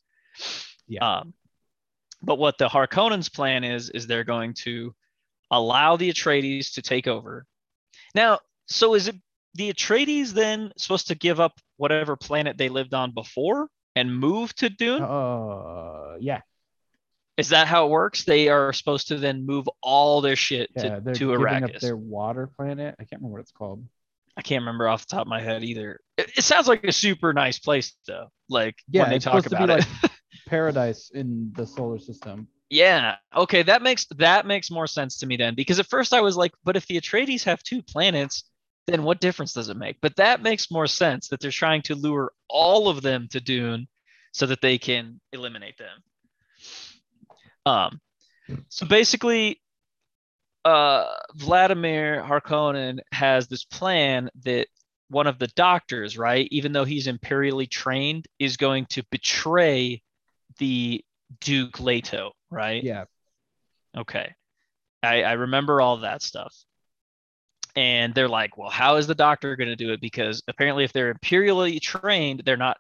[0.87, 1.19] Yeah.
[1.19, 1.33] Um,
[2.21, 4.93] but what the Harkonnens' plan is, is they're going to
[5.51, 7.45] allow the Atreides to take over.
[8.15, 9.15] Now, so is it
[9.55, 14.55] the Atreides then supposed to give up whatever planet they lived on before and move
[14.55, 15.03] to Dune?
[15.03, 16.41] Uh, yeah,
[17.37, 18.25] Is that how it works?
[18.25, 20.95] They are supposed to then move all their shit yeah.
[20.95, 21.75] to, They're to giving Arrakis.
[21.75, 22.95] up their water planet.
[22.99, 23.85] I can't remember what it's called.
[24.37, 25.99] I can't remember off the top of my head either.
[26.17, 28.27] It, it sounds like a super nice place though.
[28.49, 29.85] Like Yeah, when they talk about be it.
[30.03, 30.11] like
[30.47, 32.47] paradise in the solar system.
[32.69, 33.15] yeah.
[33.35, 35.55] Okay, that makes that makes more sense to me then.
[35.55, 38.43] Because at first I was like, but if the Atreides have two planets,
[38.87, 39.97] then what difference does it make?
[40.01, 43.87] But that makes more sense that they're trying to lure all of them to Dune
[44.33, 46.03] so that they can eliminate them.
[47.65, 47.99] Um
[48.69, 49.61] so basically
[50.65, 54.67] uh Vladimir Harkonnen has this plan that
[55.09, 60.01] one of the doctors, right, even though he's imperially trained, is going to betray
[60.57, 61.03] the
[61.41, 62.83] Duke Leto, right?
[62.83, 63.05] Yeah,
[63.95, 64.33] Okay.
[65.01, 66.55] I, I remember all that stuff.
[67.75, 70.01] And they're like, well, how is the doctor going to do it?
[70.01, 72.77] Because apparently, if they're imperially trained, they're not,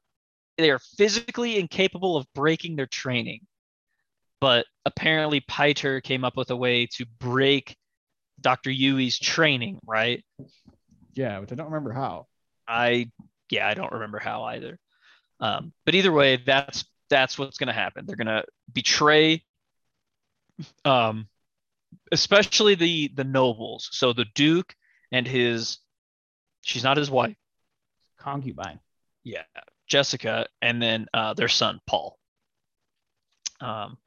[0.57, 3.41] they are physically incapable of breaking their training.
[4.43, 7.77] But apparently, Piter came up with a way to break
[8.41, 8.71] Dr.
[8.71, 10.21] Yueh's training, right?
[11.13, 12.27] yeah, which I don't remember how.
[12.67, 13.09] I,
[13.49, 14.77] yeah, I don't remember how either.
[15.39, 18.05] Um, but either way, that's that's what's going to happen.
[18.05, 19.45] They're going to betray,
[20.83, 21.29] um,
[22.11, 23.87] especially the the nobles.
[23.93, 24.75] So the duke
[25.09, 25.77] and his,
[26.63, 27.37] she's not his wife.
[28.19, 28.81] Concubine.
[29.23, 29.43] Yeah,
[29.87, 32.19] Jessica, and then uh, their son Paul.
[33.61, 33.97] Um,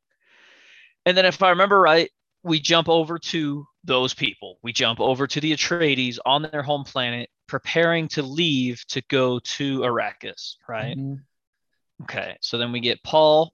[1.06, 2.10] and then if I remember right,
[2.42, 4.58] we jump over to those people.
[4.62, 9.38] We jump over to the Atreides on their home planet, preparing to leave to go
[9.38, 10.56] to Arrakis.
[10.68, 10.96] Right.
[10.98, 11.20] Mhm.
[12.02, 13.52] Okay, so then we get Paul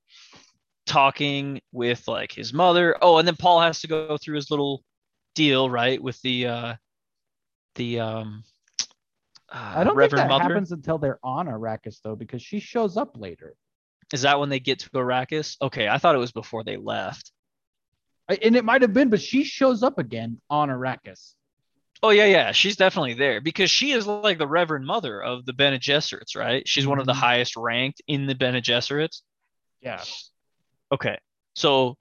[0.85, 2.97] talking with like his mother.
[3.01, 4.83] Oh, and then Paul has to go through his little
[5.35, 6.75] deal, right, with the uh
[7.77, 8.45] the um
[9.49, 10.55] uh, I don't Reverend think that Mother.
[10.55, 13.55] happens until they're on Arrakis though, because she shows up later.
[14.13, 15.57] Is that when they get to Arrakis?
[15.63, 17.31] Okay, I thought it was before they left.
[18.29, 21.35] And it might have been, but she shows up again on Arrakis.
[22.03, 25.53] Oh yeah, yeah, she's definitely there because she is like the Reverend Mother of the
[25.53, 26.67] Bene Gesserits, right?
[26.67, 27.17] She's one of the Mhm.
[27.17, 29.23] highest ranked in the Bene Gesserits.
[29.81, 30.03] Yeah.
[30.91, 31.19] Okay.
[31.55, 31.97] So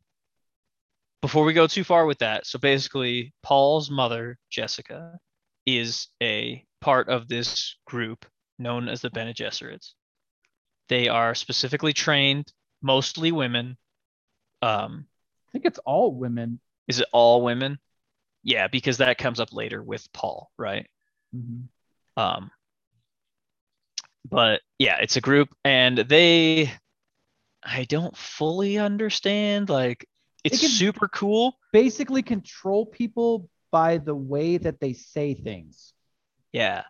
[1.22, 5.20] before we go too far with that, so basically Paul's mother, Jessica,
[5.66, 8.26] is a part of this group
[8.58, 9.94] known as the Bene Gesserits.
[10.90, 13.78] They are specifically trained, mostly women.
[14.64, 15.08] Um,
[15.52, 16.60] I think it's all women.
[16.88, 17.78] is it all women?
[18.44, 20.88] Yeah, because that comes up later with Paul, right?
[21.36, 21.68] Mhm.
[22.18, 22.52] Um,
[24.30, 26.72] but yeah, it's a group, and they,
[27.64, 29.70] I don't fully understand.
[29.70, 30.08] Like,
[30.44, 31.58] it's super cool.
[31.74, 35.94] Basically, control people by the way that they say things.
[36.52, 36.84] Yeah,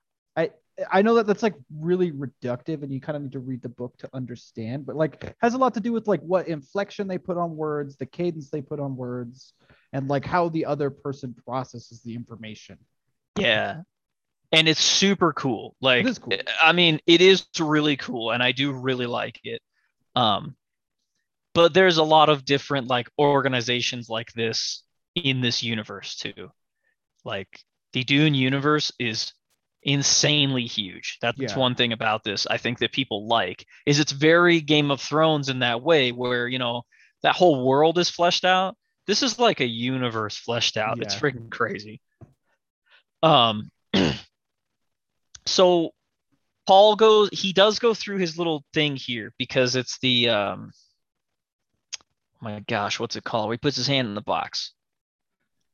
[0.91, 3.69] I know that that's like really reductive, and you kind of need to read the
[3.69, 4.85] book to understand.
[4.85, 7.97] But like, has a lot to do with like what inflection they put on words,
[7.97, 9.53] the cadence they put on words,
[9.93, 12.77] and like how the other person processes the information.
[13.37, 13.81] yeah,
[14.51, 15.75] and it's super cool.
[15.81, 16.33] Like, cool.
[16.61, 19.61] I mean, it is really cool, and I do really like it.
[20.15, 20.55] Um,
[21.53, 24.83] but there's a lot of different like organizations like this
[25.15, 26.51] in this universe too.
[27.23, 27.59] Like
[27.93, 29.33] the Dune universe is
[29.83, 31.17] insanely huge.
[31.21, 31.57] That's Yeah.
[31.57, 35.49] one thing about this I think that people like is it's very Game of Thrones
[35.49, 36.83] in that way where, you know,
[37.23, 38.75] that whole world is fleshed out.
[39.07, 41.01] This is like a universe fleshed out.
[41.01, 42.01] It's freaking crazy.
[43.23, 43.71] Um
[45.45, 45.91] so
[46.67, 50.71] Paul goes he does go through his little thing here because it's the um
[52.35, 53.47] oh my gosh, what's it called?
[53.47, 54.73] Where he puts his hand in the box.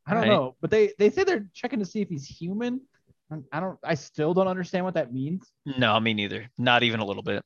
[0.06, 0.30] I don't Right.
[0.30, 2.82] know, but they they say they're checking to see if he's human.
[3.52, 3.78] I don't.
[3.84, 5.52] I still don't understand what that means.
[5.68, 6.50] No, me neither.
[6.58, 7.44] Not even a little bit.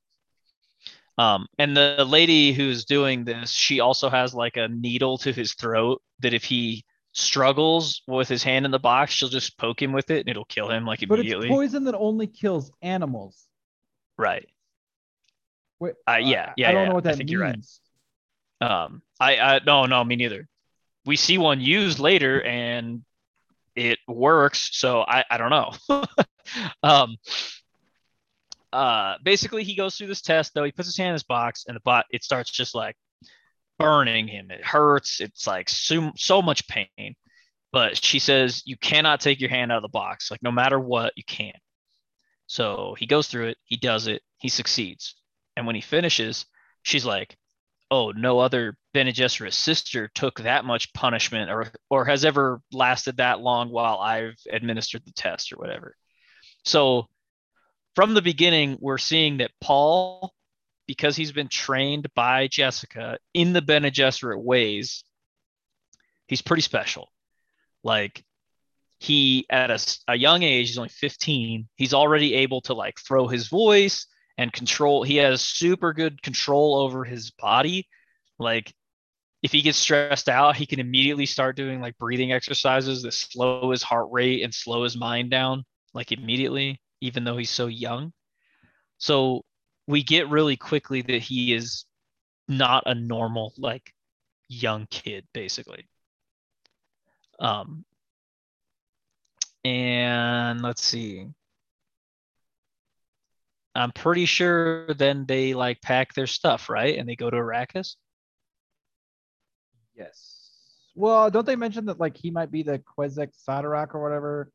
[1.17, 5.53] Um, and the lady who's doing this, she also has like a needle to his
[5.53, 9.91] throat that if he struggles with his hand in the box, she'll just poke him
[9.91, 11.49] with it and it'll kill him like immediately.
[11.49, 13.47] But it's poison that only kills animals.
[14.17, 14.47] right.
[15.79, 17.31] Wait, Uh, yeah, yeah, I don't yeah, know what I that think means.
[17.31, 17.57] you're right.
[18.61, 20.47] Um, I, I no, no, me neither.
[21.05, 23.03] We see one used later, and
[23.75, 24.69] it works.
[24.73, 26.03] So I, I don't know.
[26.83, 27.17] um,
[28.73, 30.53] uh, basically, he goes through this test.
[30.53, 32.95] Though he puts his hand in his box, and the bot it starts just like
[33.79, 34.51] burning him.
[34.51, 35.19] It hurts.
[35.19, 37.15] It's like so, so much pain.
[37.71, 40.29] But she says you cannot take your hand out of the box.
[40.29, 41.55] Like no matter what, you can't.
[42.47, 43.57] So he goes through it.
[43.63, 44.21] He does it.
[44.37, 45.15] He succeeds.
[45.55, 46.45] And when he finishes,
[46.83, 47.37] she's like,
[47.89, 53.17] "Oh, no other Bene Gesserit sister took that much punishment, or or has ever lasted
[53.17, 55.95] that long while I've administered the test, or whatever."
[56.65, 57.07] So
[57.95, 60.33] from the beginning, we're seeing that Paul,
[60.87, 65.03] because he's been trained by Jessica in the Bene Gesserit ways,
[66.27, 67.09] he's pretty special.
[67.83, 68.23] Like
[68.99, 73.27] he at a, a young age, he's only 15, he's already able to like throw
[73.27, 74.05] his voice
[74.37, 75.03] and control.
[75.03, 77.87] He has super good control over his body.
[78.39, 78.73] Like
[79.41, 83.71] if he gets stressed out, he can immediately start doing like breathing exercises that slow
[83.71, 88.13] his heart rate and slow his mind down like immediately, even though he's so young.
[88.97, 89.43] So
[89.87, 91.85] we get really quickly that he is
[92.47, 93.93] not a normal like
[94.47, 95.87] young kid basically.
[97.39, 97.83] Um
[99.63, 101.27] and let's see.
[103.73, 106.97] I'm pretty sure then they like pack their stuff, right?
[106.97, 107.95] And they go to Arrakis.
[109.95, 110.41] Yes.
[110.95, 114.51] Well, don't they mention that like he might be the Kwezek Sadarak or whatever?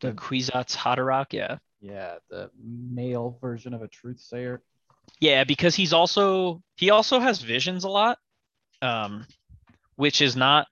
[0.00, 1.58] The Kwisatz Haderach, yeah.
[1.80, 4.62] Yeah, the male version of a truth sayer.
[5.20, 8.18] Yeah, because he's also he also has visions a lot.
[8.82, 9.26] Um
[9.96, 10.66] which is not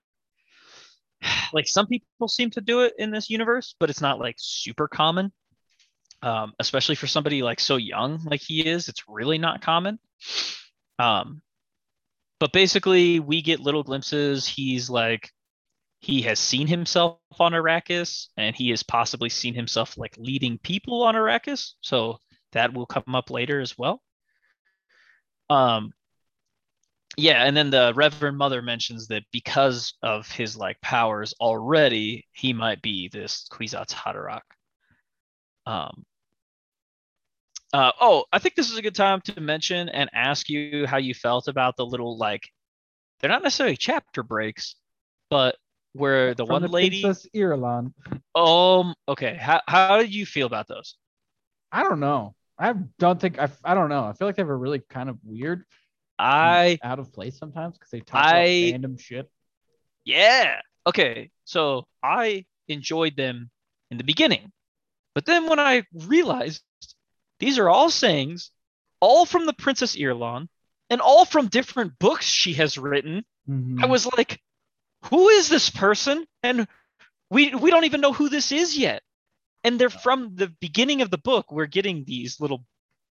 [1.53, 4.87] like some people seem to do it in this universe, but it's not like super
[4.87, 5.31] common.
[6.21, 9.99] Um, especially for somebody like so young like he is, it's really not common.
[10.97, 11.41] Um,
[12.39, 14.47] but basically, we get little glimpses.
[14.47, 15.31] He's like,
[15.99, 21.03] he has seen himself on Arrakis, and he has possibly seen himself like leading people
[21.03, 21.73] on Arrakis.
[21.81, 22.19] So
[22.53, 24.01] that will come up later as well.
[25.49, 25.93] Um,
[27.17, 32.53] yeah, and then the Reverend Mother mentions that because of his like powers already, he
[32.53, 34.41] might be this Kwisatz Haderach.
[35.65, 36.05] Um,
[37.73, 40.97] uh, oh, I think this is a good time to mention and ask you how
[40.97, 42.49] you felt about the little like,
[43.19, 44.75] they're not necessarily chapter breaks,
[45.29, 45.55] but
[45.93, 47.01] where the From one the lady.
[47.01, 47.93] Princess Irulan.
[48.35, 48.93] Um.
[49.07, 49.35] Okay.
[49.35, 50.95] How how did you feel about those?
[51.71, 52.35] I don't know.
[52.57, 53.49] I don't think I.
[53.63, 54.05] I don't know.
[54.05, 55.65] I feel like they were really kind of weird,
[56.17, 59.29] I out of place sometimes because they talk I- about random shit.
[60.05, 60.61] Yeah.
[60.87, 61.29] Okay.
[61.45, 63.49] So I enjoyed them
[63.91, 64.51] in the beginning.
[65.15, 66.63] But then when I realized
[67.39, 68.51] these are all sayings,
[68.99, 70.47] all from the Princess Irulan,
[70.89, 73.81] and all from different books she has written, Mhm.
[73.81, 74.41] I was like,
[75.05, 76.25] who is this person?
[76.43, 76.67] And
[77.29, 79.01] we we don't even know who this is yet.
[79.63, 81.51] And they're from the beginning of the book.
[81.51, 82.65] We're getting these little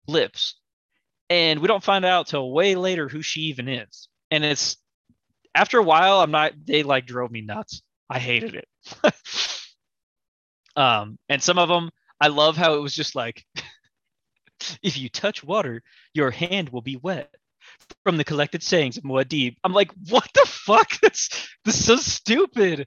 [0.06, 0.56] blips.
[1.28, 4.08] And we don't find out till way later who she even is.
[4.30, 4.76] And it's
[5.54, 7.82] after a while, I'm not they like drove me nuts.
[8.08, 8.68] I hated it.
[10.76, 13.44] um, and some of them, I love how it was just like
[14.82, 15.82] if you touch water,
[16.14, 17.34] your hand will be wet
[18.04, 19.56] from the collected sayings of Muad'Dib.
[19.64, 20.98] I'm like, what the fuck?
[21.02, 22.86] That's this is so stupid.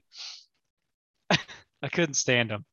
[1.30, 2.64] I couldn't stand him.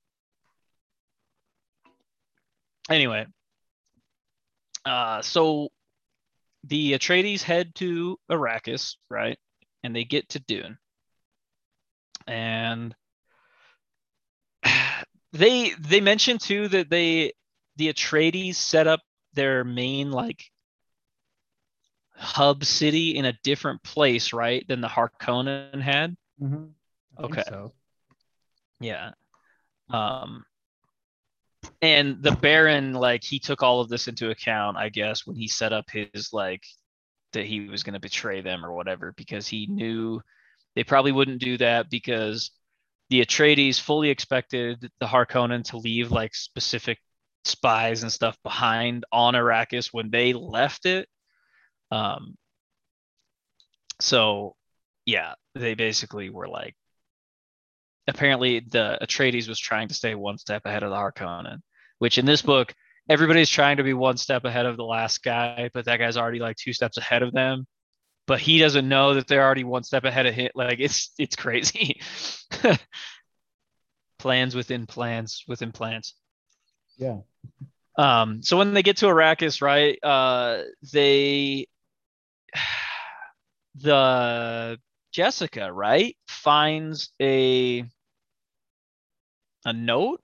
[2.89, 3.25] Anyway,
[4.85, 5.69] uh, so
[6.65, 9.37] the Atreides head to Arrakis, right?
[9.83, 10.77] And they get to Dune,
[12.27, 12.95] and
[15.33, 17.33] they they mention too that they
[17.81, 19.01] the Atreides set up
[19.33, 20.51] their main like
[22.13, 26.15] hub city in a different place, right, than the Harkonnen had.
[26.39, 26.73] Mhm.
[27.19, 27.43] Okay.
[27.47, 27.73] So
[28.79, 29.13] Yeah.
[29.89, 30.45] Um
[31.81, 35.47] and the Baron, like he took all of this into account, I guess, when he
[35.47, 36.63] set up his like
[37.33, 40.21] that he was gonna betray them or whatever, because he knew
[40.75, 42.51] they probably wouldn't do that because
[43.09, 46.99] the Atreides fully expected the Harkonnen to leave like specific
[47.45, 51.07] spies and stuff behind on Arrakis when they left it.
[51.91, 52.35] Um
[53.99, 54.55] so
[55.05, 56.75] yeah, they basically were like
[58.07, 61.59] apparently the Atreides was trying to stay one step ahead of the Harkonnen,
[61.99, 62.73] which in this book,
[63.09, 66.39] everybody's trying to be one step ahead of the last guy, but that guy's already
[66.39, 67.65] like two steps ahead of them.
[68.27, 70.51] But he doesn't know that they're already one step ahead of him.
[70.55, 72.01] Like it's it's crazy.
[74.19, 76.13] plans within plans within plans.
[77.01, 77.17] Yeah.
[77.97, 81.67] Um, so when they get to Arrakis, right, uh, they
[83.75, 84.79] the
[85.11, 87.85] Jessica, right, finds a
[89.65, 90.21] a note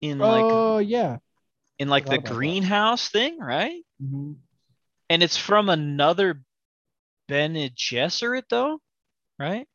[0.00, 1.18] in like oh yeah.
[1.78, 2.34] in like the about that.
[2.34, 3.82] greenhouse thing, right?
[4.00, 4.32] hmm
[5.10, 6.42] And it's from another
[7.28, 8.80] Bene Gesserit though,
[9.38, 9.66] right?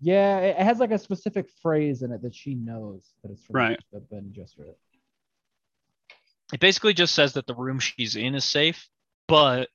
[0.00, 3.56] Yeah, it has like a specific phrase in it that she knows that it's from
[3.56, 3.80] Right.
[3.92, 4.76] the Bene Gesserit.
[6.52, 8.88] It basically just says that the room she's in is safe,
[9.26, 9.68] but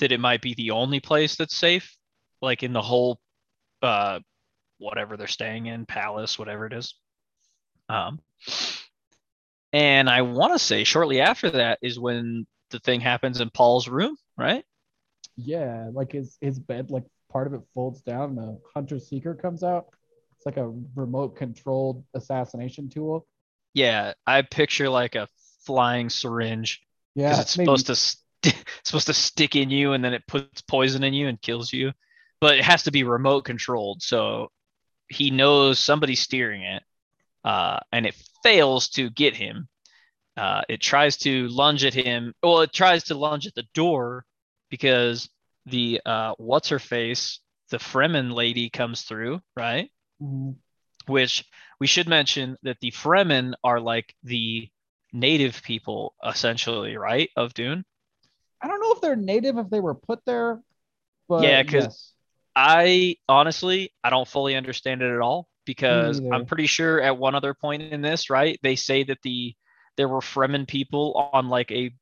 [0.00, 1.96] that it might be the only place that's safe,
[2.42, 3.20] like in the whole
[3.82, 4.20] uh
[4.78, 6.94] whatever they're staying in, palace, whatever it is.
[7.88, 8.20] Um
[9.72, 13.88] and I want to say shortly after that is when the thing happens in Paul's
[13.88, 14.64] room, right?
[15.36, 19.34] Yeah, like his his bed, like part of it folds down, and a hunter seeker
[19.34, 19.86] comes out.
[20.36, 23.26] It's like a remote controlled assassination tool.
[23.74, 25.28] Yeah, I picture like a
[25.66, 26.80] flying syringe
[27.14, 30.26] because Yeah, it's maybe- supposed to st- supposed to stick in you and then it
[30.26, 31.92] puts poison in you and kills you.
[32.40, 34.50] But it has to be remote controlled, so
[35.08, 36.82] he knows somebody's steering it,
[37.44, 39.68] uh, and it fails to get him.
[40.38, 42.32] Uh, it tries to lunge at him.
[42.42, 44.24] Well, it tries to lunge at the door
[44.70, 45.28] because
[45.66, 49.90] the uh, what's her face, the Fremen lady comes through, right?
[50.22, 50.56] Mhm.
[51.06, 51.44] which
[51.78, 54.70] we should mention that the Fremen are like the
[55.12, 57.84] native people essentially, right, of Dune.
[58.62, 60.60] I don't know if they're native if they were put there,
[61.28, 62.12] but Yeah, 'cause- yes.
[62.56, 67.34] I honestly, I don't fully understand it at all because I'm pretty sure at one
[67.34, 69.54] other point in this, right, they say that the
[69.96, 71.94] there were Fremen people on like a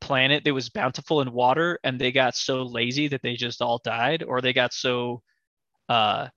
[0.00, 3.78] planet that was bountiful in water and they got so lazy that they just all
[3.78, 5.22] died or they got so
[5.88, 6.28] uh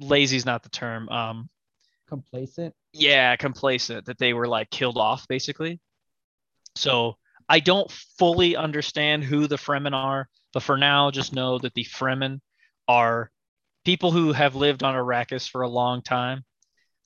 [0.00, 1.48] lazy is not the term um
[2.08, 2.74] complacent.
[2.92, 5.80] yeah, complacent that they were like killed off basically.
[6.76, 7.16] So
[7.48, 11.84] I don't fully understand who the Fremen are, but for now, just know that the
[11.84, 12.40] Fremen
[12.88, 13.30] are
[13.84, 16.44] people who have lived on Arrakis for a long time,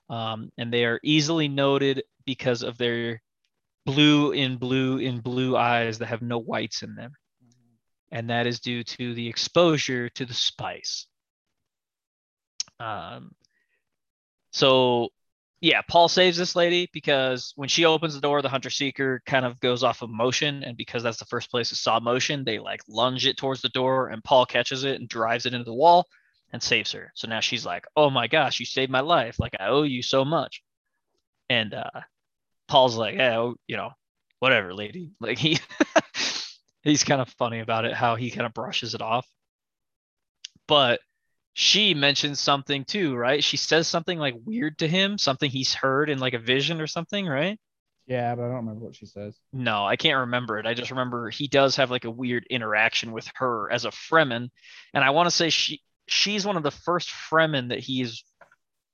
[0.09, 3.21] um, and they are easily noted because of their
[3.87, 7.13] blue in blue in blue eyes that have no whites in them,
[8.11, 11.07] and that is due to the exposure to the spice.
[12.79, 13.33] Um,
[14.51, 15.11] so
[15.61, 19.45] yeah, Paul saves this lady because when she opens the door, the hunter seeker kind
[19.45, 22.59] of goes off of motion, and because that's the first place it saw motion, they
[22.59, 25.75] like lunge it towards the door, and Paul catches it and drives it into the
[25.75, 26.07] wall
[26.53, 27.13] and saves her.
[27.15, 29.39] So now she's like, "Oh my gosh, you saved my life!
[29.39, 30.63] Like I owe you so much."
[31.51, 32.01] And uh,
[32.69, 33.91] Paul's like, "Yeah, oh, you know,
[34.39, 35.59] whatever, lady." Like he
[36.83, 39.27] he's kind of funny about it, how he kind of brushes it off.
[40.67, 41.01] But
[41.53, 43.43] she mentions something too, right?
[43.43, 46.87] She says something like weird to him, something he's heard in like a vision or
[46.87, 47.59] something, right?
[48.07, 49.37] Yeah, but I don't remember what she says.
[49.53, 50.67] No, I can't remember it.
[50.67, 54.49] I just remember he does have like a weird interaction with her as a Fremen,
[54.95, 58.25] and I want to say she she's one of the first Fremen that he is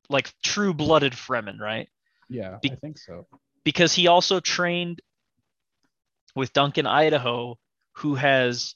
[0.08, 1.88] like true-blooded Fremen, right?
[2.28, 3.26] Yeah, Be- I think so.
[3.64, 5.00] Because he also trained
[6.34, 7.58] with Duncan Idaho,
[7.94, 8.74] who has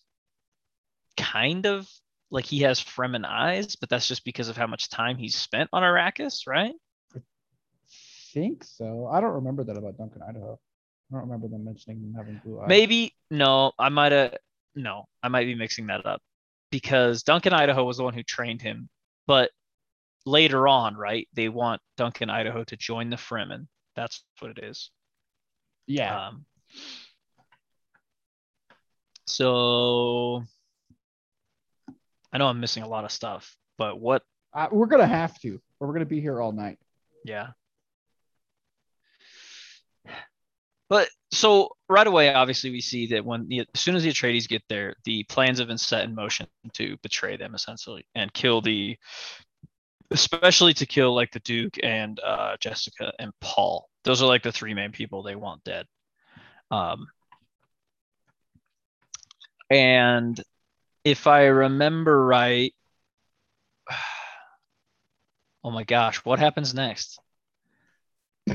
[1.17, 1.89] kind of
[2.31, 5.69] like he has Fremen eyes, but that's just because of how much time he's spent
[5.73, 6.75] on Arrakis, right?
[7.15, 7.21] I
[8.33, 9.09] Think so.
[9.09, 10.59] I don't remember that about Duncan Idaho.
[11.11, 12.69] I don't remember them mentioning him having blue eyes.
[12.69, 14.37] Maybe no, I might have
[14.77, 16.23] no, I might be mixing that up
[16.71, 18.89] because Duncan Idaho was the one who trained him,
[19.27, 19.51] but
[20.25, 21.29] later on, right?
[21.35, 23.67] They want Duncan Idaho to join the Fremen.
[23.97, 24.91] That's what it is.
[25.87, 26.29] Yeah.
[26.29, 26.45] Um,
[29.27, 30.45] so
[32.33, 34.23] I know I'm missing a lot of stuff, but what?
[34.53, 36.79] Uh, we're gonna have to, or we're gonna be here all night.
[37.25, 37.49] Yeah.
[40.89, 44.49] But so right away, obviously, we see that when the, as soon as the Atreides
[44.49, 48.61] get there, the plans have been set in motion to betray them essentially and kill
[48.61, 48.97] the,
[50.11, 53.89] especially to kill like the Duke and uh, Jessica and Paul.
[54.03, 55.87] Those are like the three main people they want dead.
[56.73, 57.07] Um,
[59.71, 60.41] and
[61.05, 62.75] if I remember right,
[65.65, 67.21] oh my gosh, what happens next?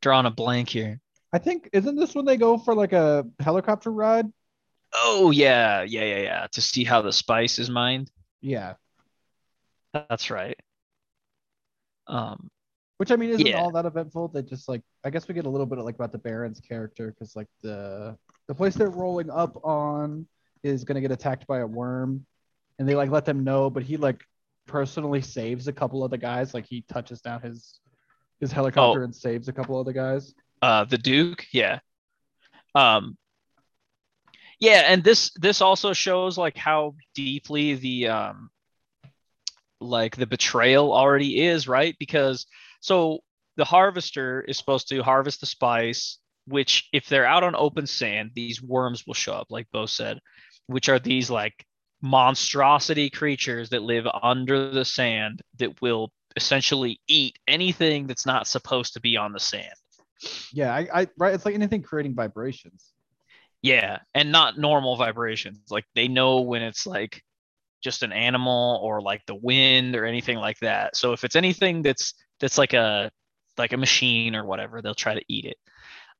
[0.00, 1.00] Drawing a blank here.
[1.32, 4.26] I think isn't this when they go for like a helicopter ride?
[4.92, 6.46] Oh yeah, yeah, yeah, yeah.
[6.52, 8.10] To see how the spice is mined.
[8.40, 8.74] Yeah.
[9.92, 10.58] That's right.
[12.06, 12.48] Um,
[12.98, 13.60] Which I mean isn't Yeah.
[13.60, 14.28] all that eventful.
[14.28, 16.60] They just like I guess we get a little bit of like about the Baron's
[16.60, 18.16] character because like the
[18.48, 20.26] the place they're rolling up on
[20.62, 22.26] is gonna get attacked by a worm,
[22.78, 24.22] and they like let them know, but he like
[24.66, 26.54] personally saves a couple of the guys.
[26.54, 27.78] Like he touches down his
[28.40, 29.04] his helicopter Oh.
[29.04, 30.34] and saves a couple of the guys.
[30.62, 31.80] Uh, the Duke, yeah.
[32.74, 33.16] Um,
[34.58, 38.50] yeah, and this this also shows like how deeply the um,
[39.80, 41.96] like the betrayal already is, right?
[41.98, 42.46] Because
[42.80, 43.20] so
[43.56, 48.30] the harvester is supposed to harvest the spice, which if they're out on open sand,
[48.34, 50.20] these worms will show up, like Bo said,
[50.70, 51.66] which are these like
[52.00, 58.94] monstrosity creatures that live under the sand that will essentially eat anything that's not supposed
[58.94, 59.74] to be on the sand.
[60.52, 61.34] Yeah, I, I right.
[61.34, 62.92] It's like anything creating vibrations.
[63.62, 65.70] Yeah, and not normal vibrations.
[65.70, 67.22] Like they know when it's like
[67.82, 70.96] just an animal or like the wind or anything like that.
[70.96, 73.10] So if it's anything that's that's like a
[73.58, 75.56] like a machine or whatever, they'll try to eat it.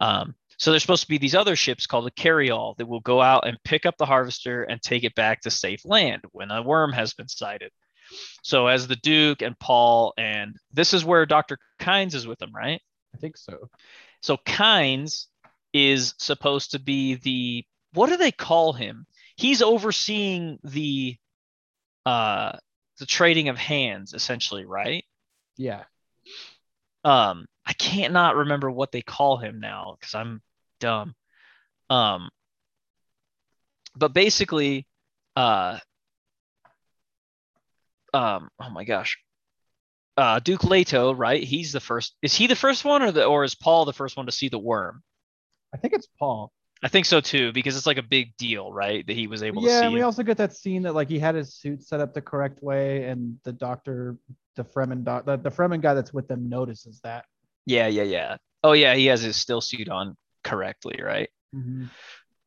[0.01, 3.23] Um, so there's supposed to be these other ships called the carryall that will go
[3.23, 6.61] out and pick up the harvester and take it back to safe land when a
[6.61, 7.73] worm has been sighted.
[8.43, 11.57] So as the Duke and Paul and this is where Dr.
[11.81, 12.79] Kynes is with them, right?
[13.15, 13.71] I think so.
[14.21, 15.29] So Kynes
[15.73, 19.07] is supposed to be the what do they call him?
[19.37, 21.17] He's overseeing the
[22.05, 22.59] uh
[22.99, 25.07] the trading of hands essentially, right?
[25.57, 25.85] Yeah.
[27.03, 30.43] Um I can't not remember what they call him now cuz I'm
[30.81, 31.15] dumb.
[31.89, 32.29] Um
[33.97, 34.87] but basically
[35.37, 35.79] uh
[38.15, 39.19] um oh my gosh
[40.17, 43.45] uh duke leto right he's the first is he the first one or the or
[43.45, 45.03] is paul the first one to see the worm
[45.73, 46.51] I think it's Paul.
[46.83, 49.63] i think so too because it's like a big deal right that he was able
[49.63, 50.05] Yeah, to and see we it.
[50.05, 53.05] also get that scene that like he had his suit set up the correct way,
[53.05, 54.17] and the doctor,
[54.57, 57.25] the Fremen doc, the, the Fremen guy that's with them notices that.
[57.67, 61.31] yeah yeah yeah oh yeah he has his still suit on correctly right?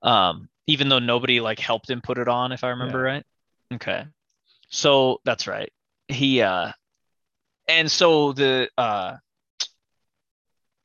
[0.02, 3.12] Um even though nobody like helped him put it on if i remember Yeah.
[3.14, 3.26] right?
[3.74, 4.06] Okay.
[4.70, 5.72] So that's right.
[6.08, 6.72] He uh
[7.68, 9.18] and so the uh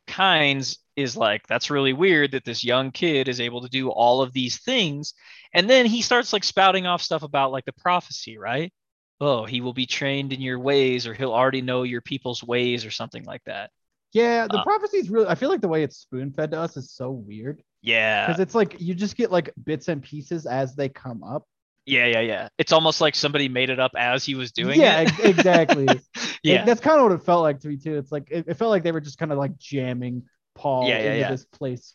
[0.07, 4.23] Kynes is like that's really weird that this young kid is able to do all
[4.23, 5.15] of these things.
[5.53, 8.73] And then he starts like spouting off stuff about like the prophecy right?
[9.21, 12.85] Oh he will be trained in your ways or he'll already know your people's ways
[12.85, 13.71] or something like that
[14.13, 15.27] Yeah, the Uh, prophecy's really.
[15.29, 18.41] I feel like the way it's spoon fed to us is so weird yeah because
[18.41, 21.47] it's like you just get like bits and pieces as they come up.
[21.87, 25.01] yeah yeah yeah it's almost like somebody made it up as he was doing yeah,
[25.01, 25.87] it ex- exactly.
[26.43, 27.97] yeah It- that's kind of what it felt like to me too.
[27.97, 30.99] It's like it, it felt like they were just kind of like jamming Paul Yeah,
[30.99, 31.31] yeah, into yeah.
[31.31, 31.95] this place.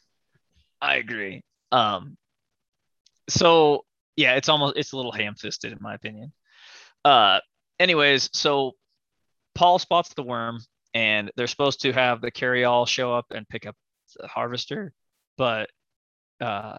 [0.82, 1.44] I agree.
[1.72, 2.16] Um,
[3.30, 3.86] so
[4.16, 6.32] yeah, it's almost it's a little ham-fisted in my opinion.
[7.04, 7.40] Uh,
[7.80, 8.74] anyways, so
[9.56, 10.60] Paul spots the worm,
[10.94, 13.76] and they're supposed to have the carry-all show up and pick up
[14.20, 14.94] the harvester,
[15.38, 15.70] but
[16.42, 16.78] uh,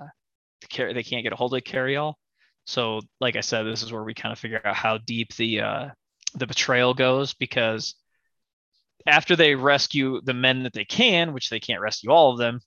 [0.77, 2.19] they can't get a hold of the carry-all.
[2.67, 5.61] So, like I said, this is where we kind of figure out how deep the
[5.61, 5.89] uh,
[6.35, 7.95] the betrayal goes because
[9.07, 12.61] after they rescue the men that they can, which they can't rescue all of them,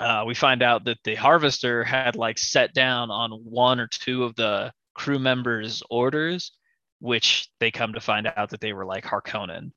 [0.00, 4.24] uh, we find out that the harvester had like set down on one or two
[4.24, 6.52] of the crew members' orders,
[7.00, 9.72] which they come to find out that they were like Harkonnen.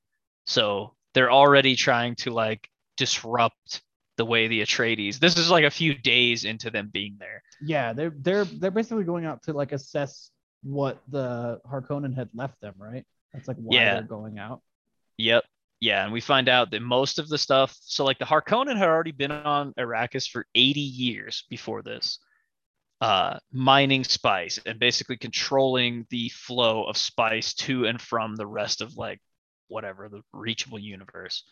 [0.46, 3.82] So they're already trying to like disrupt
[4.18, 5.20] the way the Atreides.
[5.20, 7.42] This is like a few days into them being there.
[7.62, 10.32] Yeah, they're they're they're basically going out to like assess
[10.64, 13.06] what the Harkonnen had left them, right?
[13.34, 13.94] That's like why Yeah.
[13.96, 14.62] they're going out.
[15.18, 15.44] Yep.
[15.80, 17.76] Yeah, and we find out that most of the stuff.
[17.82, 22.20] So like the Harkonnen had already been on Arrakis for 80 years before this,
[23.00, 28.82] uh, mining spice and basically controlling the flow of spice to and from the rest
[28.82, 29.20] of like
[29.72, 31.44] whatever the reachable universe.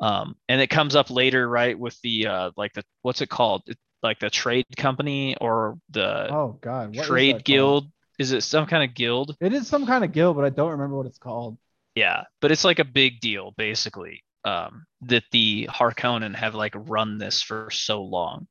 [0.00, 3.62] Um, and it comes up later, right, with the uh, like the what's it called,
[3.66, 7.44] It- like the trade company or the Oh God, what is trade called?
[7.44, 7.92] guild.
[8.18, 9.36] Is it some kind of guild?
[9.40, 11.58] It is some kind of guild, but I don't remember what it's called.
[11.94, 17.18] Yeah, but it's like a big deal, basically, um, that the Harkonnen have like run
[17.18, 18.46] this for so long.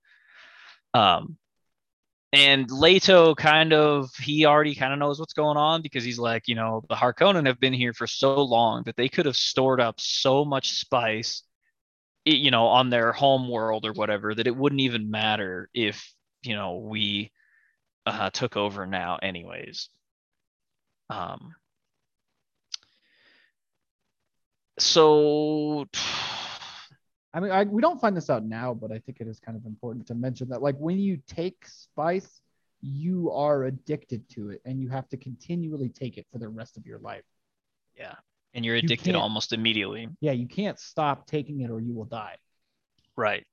[0.93, 1.37] Um,
[2.35, 6.47] and Leto kind of he already kind of knows what's going on because he's like,
[6.47, 9.79] you know, the Harkonnen have been here for so long that they could have stored
[9.79, 11.43] up so much spice,
[12.25, 16.13] you know, on their home world or whatever that it wouldn't even matter if
[16.43, 17.31] you know we
[18.05, 19.89] uh, took over now, anyways.
[21.09, 21.55] Um,
[24.77, 25.85] so
[27.35, 29.57] I mean, I, we don't find this out now, but I think it is kind
[29.57, 32.39] of important to mention that, like, when you take spice,
[32.81, 36.77] you are addicted to it, and you have to continually take it for the rest
[36.77, 37.25] of your life.
[37.97, 38.15] yeah,
[38.53, 42.05] and you're addicted can't- almost immediately, Yeah, you can't stop taking it, or you will
[42.05, 42.37] die.
[43.17, 43.45] right?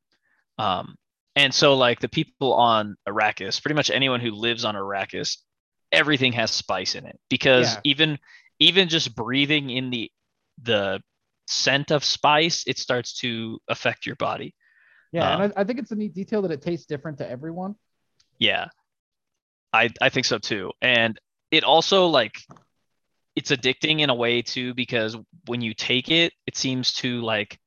[0.59, 0.97] Um,
[1.35, 5.39] and so like the people on Arrakis, pretty much anyone who lives on Arrakis,
[5.91, 7.81] everything has spice in it because Yeah.
[7.85, 8.19] even
[8.59, 10.11] even just breathing in the
[10.63, 11.03] the
[11.53, 14.55] scent of spice, it starts to affect your body.
[15.13, 17.29] Yeah, Um, and I, I think it's a neat detail that it tastes different to
[17.29, 17.75] everyone.
[18.39, 18.69] Yeah.
[19.73, 20.73] I I think so too.
[20.81, 21.19] And
[21.51, 22.35] it also like
[23.37, 27.59] it's addicting in a way too because when you take it, it seems to like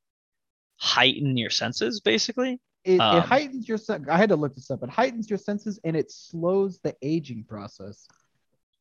[0.78, 2.60] heighten your senses basically.
[2.84, 4.84] It, Um, it heightens your sen- I had to look this up.
[4.84, 8.08] It heightens your senses and it slows the aging process.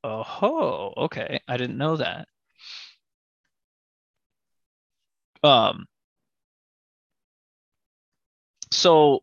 [0.02, 1.40] Oh, okay.
[1.48, 2.28] I didn't know that.
[5.44, 5.86] Um
[8.72, 9.20] so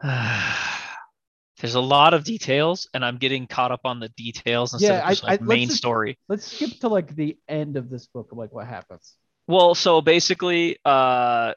[0.02, 5.02] there's a lot of details and I'm getting caught up on the details instead Yeah,
[5.02, 6.18] of just I- like I- let's main just- story.
[6.28, 9.14] Let's skip to like the end of this book of like what happens.
[9.46, 11.54] Well, so basically, uh,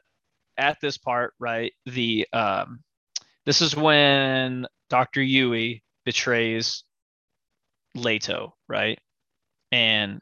[0.56, 2.80] at this part, right, the um,
[3.46, 5.20] this is when Dr.
[5.20, 6.82] Yueh betrays
[7.94, 8.98] Leto, right?
[9.70, 10.20] And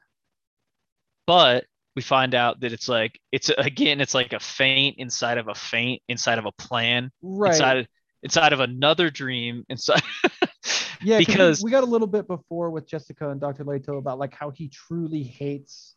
[1.26, 1.64] but
[1.97, 5.55] we find out that it's like it's again, it's like a feint inside of a
[5.55, 7.78] feint inside of a plan Right.
[7.78, 7.88] inside
[8.22, 10.03] inside of another dream inside.
[11.01, 13.64] yeah, because we, got a little bit before with Jessica and Dr.
[13.64, 15.97] Leto about like how he truly hates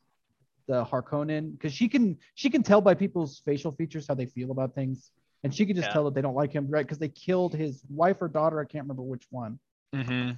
[0.68, 4.52] the Harkonnen because she can she can tell by people's facial features how they feel
[4.52, 5.12] about things.
[5.43, 5.91] And she can just Yeah.
[5.91, 6.86] tell that they don't like him, right?
[6.86, 8.60] Because they killed his wife or daughter.
[8.60, 9.60] I can't remember which one.
[9.93, 10.38] hmm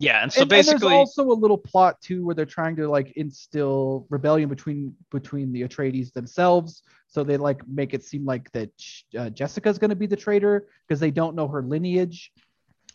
[0.00, 2.76] Yeah, and so and, and basically, there's also a little plot too where they're trying
[2.76, 6.82] to like instill rebellion between between the Atreides themselves.
[7.08, 8.70] So they like make it seem like that
[9.18, 12.32] uh, Jessica's going to be the traitor because they don't know her lineage.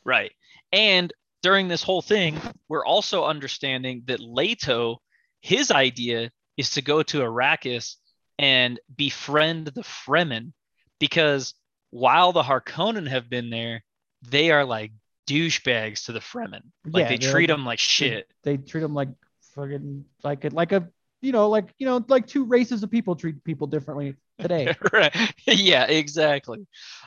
[0.05, 0.31] Right.
[0.71, 2.39] And during this whole thing,
[2.69, 5.01] we're also understanding that Leto,
[5.41, 7.95] his idea is to go to Arrakis
[8.39, 10.53] and befriend the Fremen
[10.99, 11.53] because
[11.89, 13.83] while the Harkonnen have been there,
[14.21, 14.91] they are like
[15.27, 16.61] douchebags to the Fremen.
[16.85, 18.27] Like Yeah, they treat like- them like shit.
[18.43, 19.09] They treat them like
[19.55, 20.89] fucking like like a
[21.21, 24.75] you know like you know like two races of people treat people differently today.
[24.93, 25.15] right.
[25.47, 26.65] Yeah, exactly.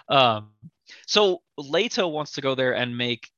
[0.09, 0.53] Um,
[1.07, 3.29] so Leto wants to go there and make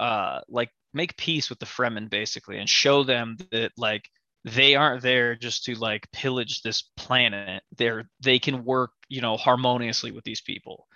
[0.00, 4.08] uh like make peace with the Fremen basically and show them that like
[4.44, 7.62] they aren't there just to like pillage this planet.
[7.76, 10.86] They're they can work, you know, harmoniously with these people.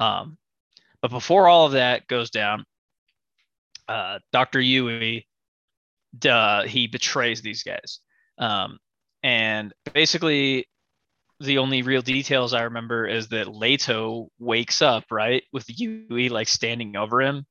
[0.00, 0.36] Um,
[1.02, 2.64] but before all of that goes down,
[3.88, 4.60] uh, Dr.
[4.60, 5.24] Yueh,
[6.18, 8.00] duh, he betrays these guys.
[8.38, 8.78] Um,
[9.22, 10.68] and basically,
[11.40, 16.48] the only real details I remember is that Leto wakes up, right, with Yueh like
[16.48, 17.46] standing over him.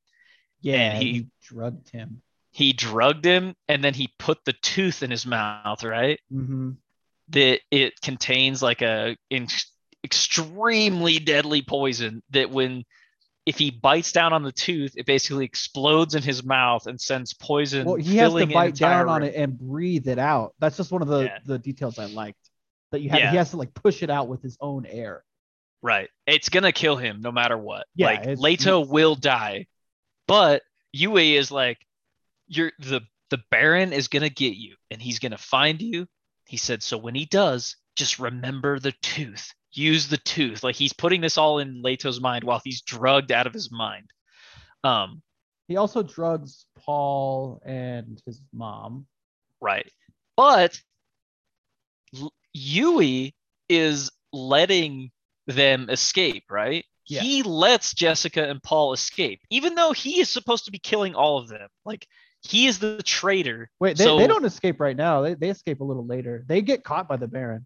[0.62, 2.22] Yeah, he- he drugged him.
[2.52, 6.20] He drugged him and then he put the tooth in his mouth, right?
[6.30, 6.72] hmm
[7.30, 9.48] That it contains like a in,
[10.04, 12.84] extremely deadly poison that when
[13.48, 17.34] if he bites down on the tooth, it basically explodes in his mouth and sends
[17.34, 17.86] poison.
[17.86, 20.54] Well, he has to bite down entire on it and breathe it out.
[20.60, 21.40] That's just one of the Yeah.
[21.46, 22.38] the details I liked.
[22.92, 23.32] That you have Yeah.
[23.32, 25.24] he has to like push it out with his own air.
[25.82, 26.10] Right.
[26.26, 27.88] It's gonna kill him no matter what.
[27.96, 29.68] Yeah, like it's- Leto will die.
[30.28, 31.78] But Yueh is like,
[32.48, 36.06] you're the the Baron is gonna get you and he's gonna find you.
[36.48, 39.54] He said, so when he does, just remember the tooth.
[39.78, 40.64] Use the tooth.
[40.64, 44.10] Like he's putting this all in Leto's mind while he's drugged out of his mind.
[44.84, 45.22] Um,
[45.68, 49.06] He also drugs Paul and his mom.
[49.62, 49.90] right.
[50.36, 50.80] But
[52.56, 53.34] Yueh
[53.70, 55.12] is letting
[55.48, 56.86] them escape, right?
[57.08, 57.22] Yeah.
[57.22, 61.38] He lets Jessica and Paul escape, even though he is supposed to be killing all
[61.38, 61.70] of them.
[61.86, 62.06] Like
[62.42, 63.70] he is the traitor.
[63.80, 65.22] Wait, they, So- they don't escape right now.
[65.22, 66.44] They, they escape a little later.
[66.48, 67.66] They get caught by the Baron.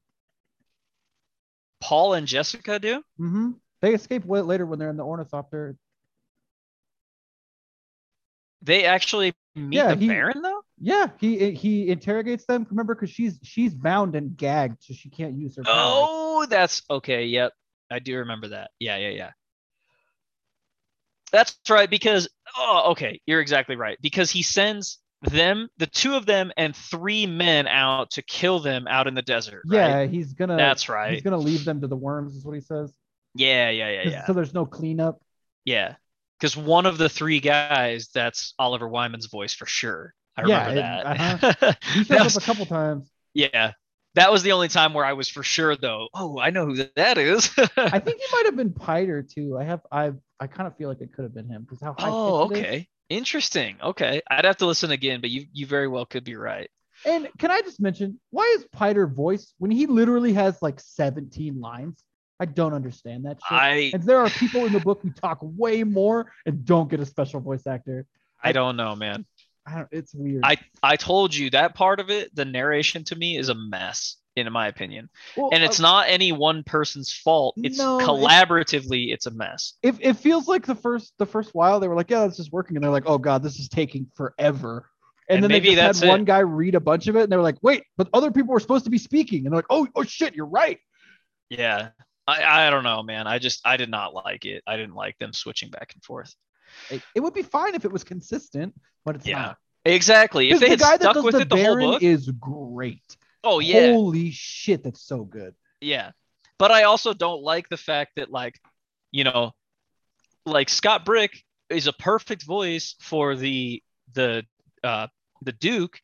[1.81, 2.99] Paul and Jessica do.
[3.19, 3.51] Mm-hmm.
[3.81, 5.75] They escape later when they're in the ornithopter.
[8.61, 10.61] They actually meet Yeah, the he- Baron though.
[10.79, 12.65] Yeah, he he interrogates them.
[12.69, 15.63] Remember, because she's she's bound and gagged, so she can't use her.
[15.63, 15.75] powers.
[16.09, 17.25] Oh, that's okay.
[17.25, 17.53] Yep,
[17.91, 18.71] I do remember that.
[18.79, 19.31] Yeah, yeah, yeah.
[21.31, 21.89] That's right.
[21.89, 23.97] Because oh, okay, you're exactly right.
[24.01, 28.87] Because he sends them, the two of them, and three men out to kill them
[28.87, 29.61] out in the desert.
[29.67, 29.89] right?
[29.89, 30.57] Yeah, he's gonna.
[30.57, 31.13] That's right.
[31.13, 32.93] He's gonna leave them to the worms, is what he says.
[33.35, 35.21] Yeah, yeah, yeah, yeah, So there's no cleanup.
[35.65, 35.95] yeah.
[36.39, 40.13] Because one of the three guys, that's Oliver Wyman's voice for sure.
[40.35, 41.05] I Yeah, remember it- that.
[41.05, 41.73] Uh-huh.
[41.93, 43.11] He shows That up a couple times.
[43.35, 43.73] yeah,
[44.15, 46.09] that was the only time where I was for sure though.
[46.13, 47.49] Oh, I know who that is.
[47.77, 49.57] I think he might have been Piter too.
[49.57, 51.95] I have I I kind of feel like it could have been him because how
[51.97, 52.65] high oh, pitched it is.
[52.65, 52.87] okay.
[53.09, 53.77] Interesting.
[53.83, 54.21] Okay.
[54.29, 56.69] I'd have to listen again, but you you very well could be right.
[57.05, 61.59] And can I just mention why is Piter voice when he literally has like 17
[61.59, 62.03] lines?
[62.39, 63.57] I don't understand that shit.
[63.57, 66.99] I and there are people in the book who talk way more and don't get
[66.99, 68.05] a special voice actor.
[68.43, 69.25] I don't know, man.
[69.91, 70.41] It's weird.
[70.43, 74.17] I I told you that part of it, the narration to me is a mess.
[74.37, 75.09] in my opinion.
[75.35, 77.53] Well, And it's uh, not any one person's fault.
[77.57, 79.73] It's No, it- collaboratively, it's a mess.
[79.83, 82.49] It, it feels like the first the first while they were like, yeah, this is
[82.51, 84.87] working, and they're like, oh god, this is taking forever.
[85.27, 86.25] And, And then maybe they just that's had one it.
[86.25, 88.59] guy read a bunch of it, and they were like, wait, but other people were
[88.59, 90.79] supposed to be speaking, and they're like, oh, oh shit, you're right.
[91.49, 91.89] Yeah.
[92.27, 93.27] I, I don't know, man.
[93.27, 94.63] I just I did not like it.
[94.65, 96.33] I didn't like them switching back and forth.
[96.89, 98.73] It, it would be fine if it was consistent,
[99.05, 99.41] but it's Yeah.
[99.41, 99.57] not.
[99.85, 100.51] Exactly.
[100.51, 102.03] If they the had guy that stuck does with the it the whole Baron book.
[102.03, 103.01] is great.
[103.43, 103.93] oh yeah.
[103.93, 105.55] Holy shit, that's so good.
[105.79, 106.11] Yeah.
[106.59, 108.59] But I also don't like the fact that like,
[109.11, 109.51] you know,
[110.45, 113.81] like Scott Brick is a perfect voice for the
[114.13, 114.43] the
[114.83, 115.07] uh
[115.41, 115.99] the Duke,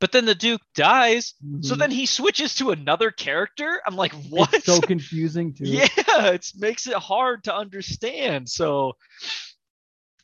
[0.00, 1.78] but then the Duke dies, so Mhm.
[1.78, 3.80] then he switches to another character.
[3.86, 4.52] I'm like, what?
[4.52, 5.64] It's so confusing too.
[5.64, 5.86] yeah,
[6.32, 8.50] it makes it hard to understand.
[8.50, 8.96] So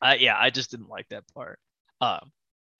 [0.02, 1.58] uh, yeah, I just didn't like that part.
[2.00, 2.32] Um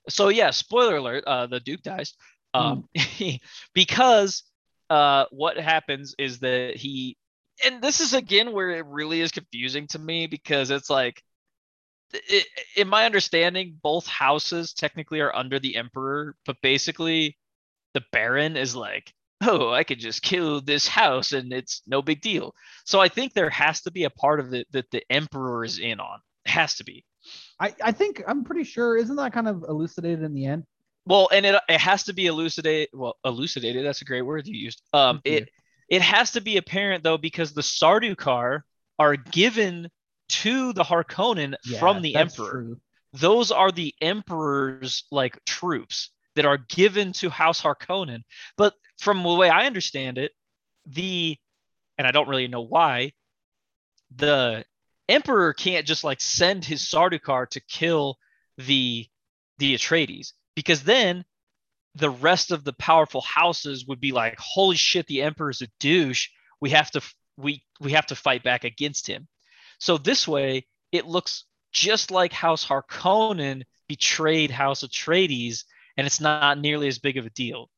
[0.08, 2.14] so yeah, spoiler alert, uh the Duke dies.
[2.54, 2.88] Um
[3.74, 4.42] because
[4.88, 7.16] uh what happens is that he
[7.64, 11.22] and this is again where it really is confusing to me because it's like
[12.14, 12.44] i
[12.76, 17.36] in my understanding both houses technically are under the emperor but basically
[17.94, 19.12] the baron is like
[19.42, 22.54] oh i could just kill this house and it's no big deal
[22.84, 25.78] so i think there has to be a part of it that the emperor is
[25.78, 27.04] in on it has to be
[27.61, 30.64] I, I think I'm pretty sure, isn't that kind of elucidated in the end?
[31.06, 34.54] well and it, it has to be elucidated well elucidated that's a great word you
[34.54, 35.42] used um Thank you.
[35.44, 35.48] it
[35.88, 38.61] it has to be apparent though because the Sardukar
[38.98, 39.88] are given
[40.28, 42.50] to the Harkonnen from the Emperor.
[42.50, 42.80] true.
[43.12, 48.22] Those are the Emperor's like troops that are given to House Harkonnen.
[48.56, 50.30] But from the way I understand it,
[50.86, 51.36] the
[51.98, 53.12] and I don't really know why,
[54.14, 54.64] the
[55.11, 58.16] Emperor can't just like send his Sardukar to kill
[58.56, 59.06] the
[59.58, 61.24] the Atreides because then
[61.96, 66.28] the rest of the powerful houses would be like, holy shit, the emperor's a douche.
[66.61, 67.02] We have to
[67.36, 69.26] we we have to fight back against him.
[69.78, 75.64] So this way, it looks just like House Harkonnen betrayed House Atreides,
[75.96, 77.70] and it's not nearly as big of a deal.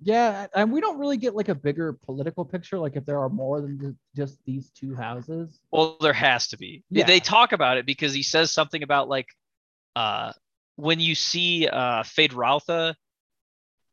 [0.00, 3.28] Yeah, and we don't really get like a bigger political picture, like if there are
[3.28, 5.60] more than just these two houses.
[5.72, 6.84] Well, there has to be.
[6.90, 7.06] They- Yeah.
[7.06, 9.26] They talk about it because he says something about like
[9.96, 10.32] uh
[10.76, 12.94] when you see uh Feyd-Rautha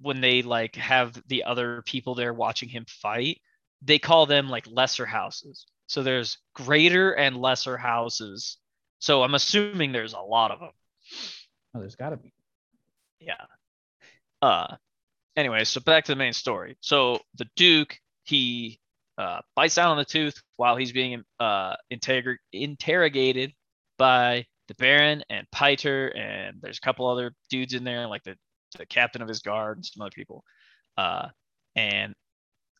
[0.02, 3.42] when they like have the other people there watching him fight,
[3.82, 5.66] they call them like lesser houses.
[5.88, 8.58] So there's greater and lesser houses.
[9.00, 10.72] So I'm assuming there's a lot of them.
[11.74, 12.34] Oh, there's got to be.
[13.20, 13.46] Yeah.
[14.42, 14.76] Uh
[15.36, 16.78] anyway, so back to the main story.
[16.82, 18.80] So the Duke, he
[19.18, 23.54] uh bites down on the tooth while he's being uh interrogated
[23.98, 28.36] by the Baron and Piter, and there's a couple other dudes in there, like the,
[28.78, 30.44] the captain of his guard and some other people.
[30.98, 31.28] Uh
[31.76, 32.14] and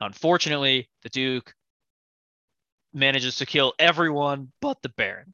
[0.02, 1.54] unfortunately, the Duke
[2.94, 5.34] manages to kill everyone but the Baron.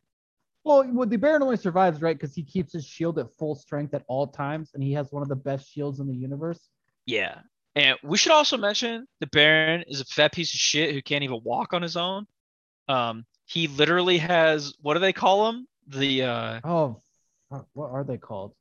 [0.64, 2.16] Well, well, the Baron only survives, right?
[2.16, 5.24] Because he keeps his shield at full strength at all times, and he has one
[5.24, 6.70] of the best shields in the universe.
[7.12, 7.40] Yeah.
[7.76, 11.24] And we should also mention the Baron is a fat piece of shit who can't
[11.24, 12.26] even walk on his own.
[12.88, 15.68] Um, he literally has what do they call him?
[15.88, 17.02] The uh, Oh,
[17.74, 18.54] what are they called?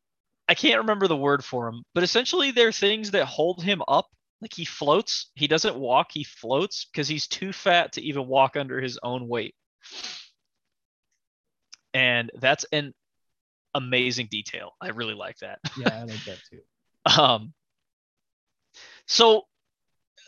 [0.48, 4.08] I can't remember the word for him, but essentially they're things that hold him up.
[4.40, 5.30] Like he floats.
[5.36, 6.08] He doesn't walk.
[6.12, 9.54] He floats because he's too fat to even walk under his own weight.
[11.94, 12.94] And that's an
[13.74, 14.72] amazing detail.
[14.80, 15.60] I really like that.
[15.78, 17.20] Yeah, I like that too.
[17.20, 17.52] Um,
[19.10, 19.42] so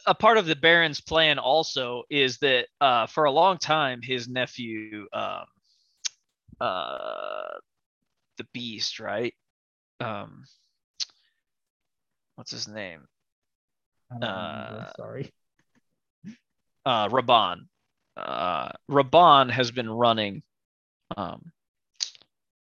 [0.07, 4.27] a part of the Baron's plan also is that uh, for a long time his
[4.27, 5.45] nephew, um,
[6.61, 7.45] uh,
[8.39, 9.33] the Beast, right?
[10.01, 10.43] Um,
[12.35, 13.07] what's his name?
[14.11, 15.33] I don't remember, Uh, sorry.
[16.85, 17.69] Uh, Rabban.
[18.17, 20.43] Uh, Rabban has been running
[21.17, 21.53] um,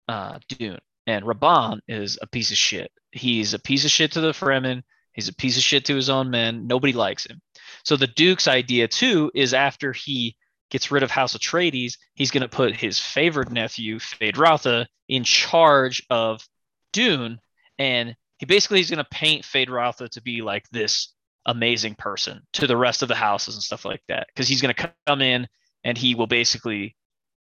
[0.08, 2.90] uh, Dune, and Rabban is a piece of shit.
[3.10, 4.82] He's a piece of shit to the Fremen.
[5.16, 6.68] He's a piece of shit to his own men.
[6.68, 7.40] Nobody likes him.
[7.84, 10.36] So the Duke's idea too is after he
[10.70, 16.04] gets rid of House Atreides, he's going to put his favorite nephew, Feyd-Rautha, in charge
[16.10, 16.46] of
[16.92, 17.38] Dune,
[17.78, 21.12] and he basically is going to paint Feyd-Rautha to be like this
[21.46, 24.74] amazing person to the rest of the houses and stuff like that, because he's going
[24.74, 25.46] to come in
[25.84, 26.96] and he will basically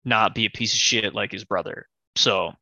[0.03, 1.85] not be a piece of shit like his brother.
[2.15, 2.53] So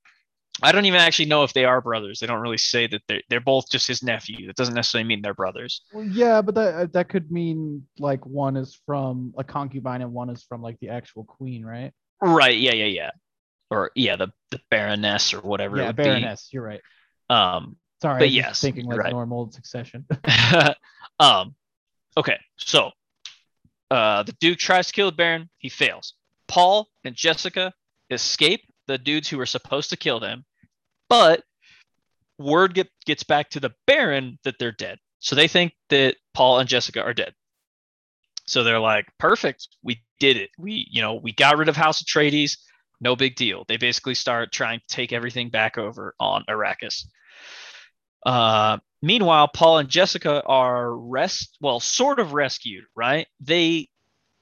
[0.62, 2.20] I don't even actually know if they are brothers.
[2.20, 4.48] They don't really say that they're they're both just his nephew.
[4.48, 5.82] That doesn't necessarily mean they're brothers.
[5.94, 10.14] Well, yeah, but that uh, that could mean like one is from a concubine and
[10.14, 11.92] one is from like the actual queen, right?
[12.22, 12.58] Right?
[12.58, 13.12] Yeah, yeah, yeah.
[13.70, 16.50] Or yeah, the the Baroness or whatever yeah, Baroness.
[16.52, 16.82] You're right.
[17.30, 19.12] Um, Sorry, But I was just yes, thinking like right.
[19.12, 20.06] normal succession.
[21.20, 21.56] um,
[22.18, 22.92] Okay, so
[23.90, 25.50] uh, the Duke tries to kill the Baron.
[25.58, 26.16] He fails.
[26.48, 27.74] Paul and Jessica
[28.10, 28.62] escape
[28.92, 30.46] the dudes who were supposed to kill them,
[31.10, 31.44] but
[32.38, 34.98] word get, gets back to the Baron that they're dead.
[35.20, 37.34] So they think that Paul and Jessica are dead.
[38.48, 40.50] So they're like, perfect, we did it.
[40.58, 42.58] We, you know, we got rid of House Atreides.
[43.00, 43.64] No big deal.
[43.68, 47.06] They basically start trying to take everything back over on Arrakis.
[48.26, 53.28] Uh, meanwhile, Paul and Jessica are rest, well, sort of rescued, right?
[53.40, 53.90] They,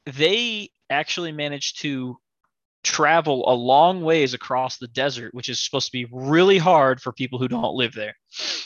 [0.06, 2.18] they actually managed to
[2.84, 7.12] travel a long ways across the desert, which is supposed to be really hard for
[7.12, 8.16] people who don't live there.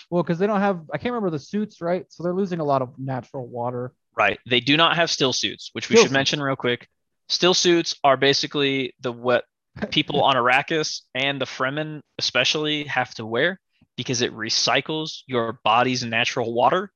[0.10, 2.06] Well, because they don't have, I can't remember the suits, right?
[2.10, 3.94] So they're losing a lot of natural water.
[4.16, 4.40] Right.
[4.48, 6.14] They do not have still suits, which we Still should suits.
[6.14, 6.88] mention real quick.
[7.30, 9.46] Still suits are basically the what
[9.90, 13.60] people on Arrakis and the Fremen especially have to wear
[13.98, 16.92] because it recycles your body's natural water.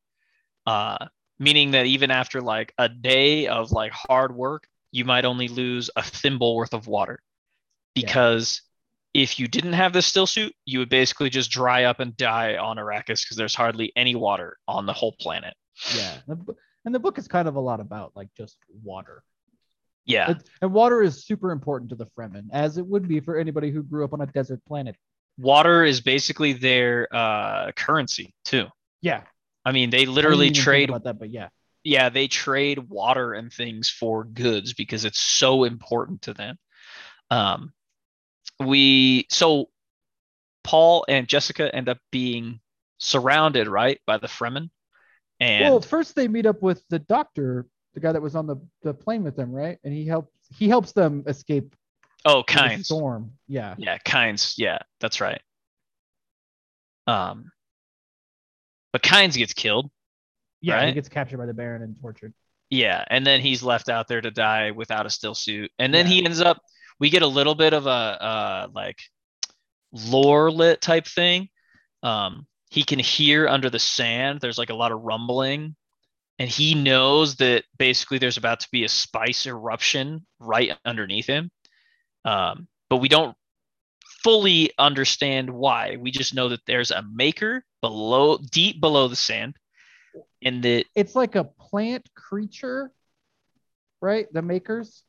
[0.66, 1.08] Uh,
[1.40, 5.90] meaning that even after like a day of like hard work, you might only lose
[5.96, 7.20] a thimble worth of water
[7.96, 8.02] Yeah.
[8.06, 8.62] because
[9.14, 12.58] if you didn't have this still suit, you would basically just dry up and die
[12.58, 15.54] on Arrakis because there's hardly any water on the whole planet.
[15.96, 16.18] Yeah.
[16.86, 19.24] And the book is kind of a lot about like just water.
[20.06, 20.32] Yeah.
[20.32, 23.72] It- and water is super important to the Fremen, as it would be for anybody
[23.72, 24.96] who grew up on a desert planet.
[25.40, 28.66] water is basically their uh, currency too.
[29.02, 29.22] Yeah.
[29.66, 30.90] I mean, they literally trade.
[30.90, 31.50] about that, but yeah.
[31.88, 36.58] Yeah, they trade water and things for goods because it's so important to them.
[37.32, 37.72] Um,
[38.60, 39.70] we so
[40.66, 42.60] Paul and Jessica end up being
[42.98, 44.70] surrounded right by the Fremen,
[45.40, 48.58] and well, first they meet up with the doctor, the guy that was on the,
[48.84, 49.78] the plane with them, right?
[49.86, 51.74] And he helps he helps them escape
[52.26, 52.84] oh, Kynes.
[52.84, 53.32] storm.
[53.48, 53.76] Yeah.
[53.78, 54.56] Yeah, Kynes.
[54.58, 55.42] Yeah, that's right.
[57.08, 57.50] Um,
[58.92, 59.90] but Kynes gets killed.
[60.62, 60.80] Yeah.
[60.80, 60.94] He Right.
[60.96, 62.34] gets captured by the Baron and tortured.
[62.70, 65.72] Yeah, and then he's left out there to die without a still suit.
[65.80, 66.14] And then Yeah.
[66.14, 66.62] he ends up
[67.00, 69.00] we get a little bit of a uh like
[69.92, 71.50] lore lit type thing.
[72.04, 74.42] Um he can hear under the sand.
[74.42, 75.76] There's like a lot of rumbling.
[76.40, 81.50] And he knows that basically there's about to be a spice eruption right underneath him.
[82.26, 83.36] Um, but we don't
[84.24, 85.96] fully understand why.
[85.98, 89.56] We just know that there's a maker below deep below the sand.
[90.42, 92.92] And that It's like a plant creature,
[94.02, 94.32] right?
[94.32, 95.04] The makers.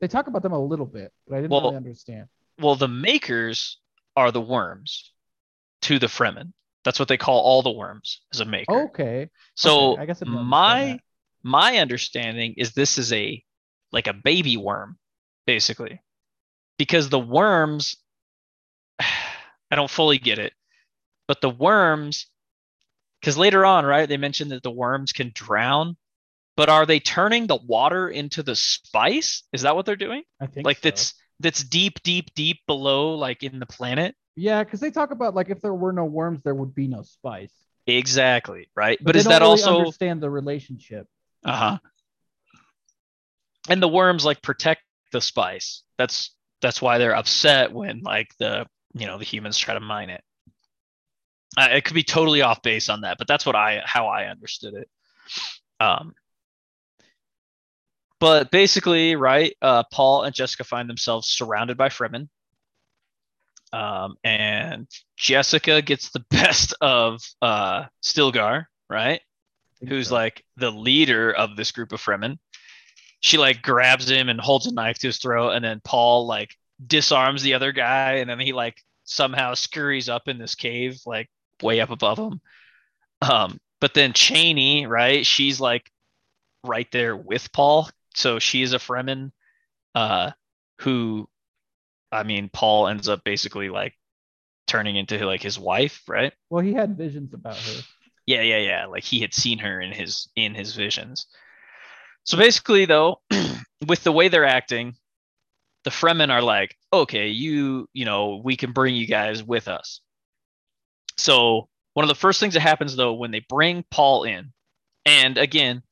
[0.00, 2.28] They talk about them a little bit, but I didn't Well, really understand.
[2.60, 3.78] well, the makers
[4.16, 5.12] are the worms
[5.82, 6.52] to the Fremen.
[6.84, 8.72] That's what they call all the worms as a maker.
[8.72, 9.28] Okay.
[9.54, 11.00] so okay, I guess I didn't understand
[11.42, 13.42] my my understanding is this is a
[13.92, 14.98] like a baby worm,
[15.46, 16.00] basically,
[16.78, 17.96] because the worms.
[19.70, 20.54] I don't fully get it,
[21.26, 22.26] but the worms,
[23.20, 25.96] because later on, right, they mentioned that the worms can drown,
[26.56, 29.44] but are they turning the water into the spice?
[29.52, 30.22] Is that what they're doing?
[30.40, 30.88] I think like so.
[30.88, 34.14] that's that's deep, deep, deep below, like in the planet.
[34.36, 37.02] Yeah, because they talk about like if there were no worms, there would be no
[37.02, 37.52] spice.
[37.86, 38.98] Exactly, right?
[39.00, 41.06] But, they is that really also understand the relationship?
[41.44, 41.78] uh-huh.
[43.68, 45.82] And the worms like protect the spice.
[45.96, 50.10] That's that's why they're upset when like the you know the humans try to mine
[50.10, 50.22] it.
[51.56, 54.26] Uh, it could be totally off base on that, but that's what I how I
[54.26, 54.88] understood it.
[55.80, 56.14] Um
[58.20, 62.28] but basically, right, uh, Paul and Jessica find themselves surrounded by Fremen.
[63.72, 69.20] Um, and Jessica gets the best of uh, Stilgar, right?
[69.86, 70.14] Who's so.
[70.14, 72.38] like the leader of this group of Fremen.
[73.20, 76.50] She like grabs him and holds a knife to his throat, and then Paul like
[76.84, 81.28] disarms the other guy, and then he like somehow scurries up in this cave, like
[81.62, 82.40] way up above him.
[83.20, 85.24] Um, but then Chani, right?
[85.24, 85.90] She's like
[86.64, 89.32] right there with Paul, so she is a Fremen,
[89.94, 90.32] uh,
[90.80, 91.28] who,
[92.10, 93.94] I mean, Paul ends up basically like
[94.66, 96.32] turning into like his wife, right?
[96.50, 97.82] Well, he had visions about her.
[98.26, 98.86] Yeah, yeah, yeah.
[98.86, 101.26] Like he had seen her in his in his visions.
[102.24, 103.22] So basically, though,
[103.86, 104.94] with the way they're acting,
[105.84, 110.02] the Fremen are like, okay, you, you know, we can bring you guys with us.
[111.18, 114.52] So one of the first things that happens though when they bring Paul in,
[115.04, 115.82] and again,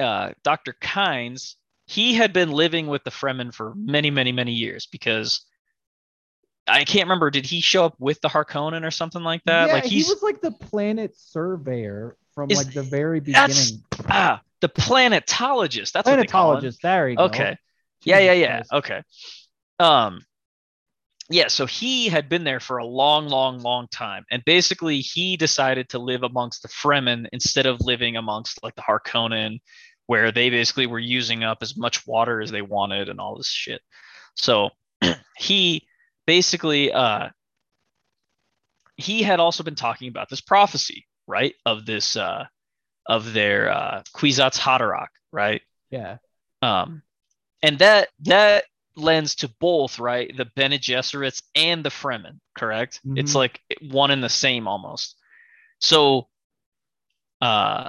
[0.00, 0.74] uh, Dr.
[0.80, 5.44] Kynes, he had been living with the Fremen for many, many, many years because
[6.66, 7.30] I can't remember.
[7.30, 9.68] Did he show up with the Harkonnen or something like that?
[9.68, 13.84] yeah, like he was like the planet surveyor from Is- like the very beginning.
[14.08, 15.92] ah the planetologist.
[15.92, 16.62] That's what they call him.
[16.64, 16.80] Planetologist.
[16.80, 17.24] There you go.
[17.24, 17.56] Okay.
[18.04, 18.56] Yeah, yeah, yeah.
[18.62, 18.72] Christ.
[18.72, 19.02] Okay.
[19.78, 20.24] Um
[21.30, 24.24] yeah, so he had been there for a long, long, long time.
[24.30, 28.82] And basically he decided to live amongst the Fremen instead of living amongst like the
[28.82, 29.60] Harkonnen,
[30.06, 33.48] where they basically were using up as much water as they wanted and all this
[33.48, 33.80] shit.
[34.34, 34.70] So
[35.38, 35.86] he
[36.26, 37.30] basically uh
[38.96, 41.54] he had also been talking about this prophecy, right?
[41.64, 42.44] Of this uh
[43.06, 45.62] of their uh Kwisatz Haderach, right?
[45.90, 46.18] Yeah.
[46.60, 47.02] Um
[47.62, 48.64] and that that
[48.96, 50.34] lends to both, right?
[50.36, 53.00] The Bene Gesserits and the Fremen, correct?
[53.06, 53.18] Mhm.
[53.18, 55.16] It's like one and the same almost.
[55.80, 56.28] So
[57.40, 57.88] uh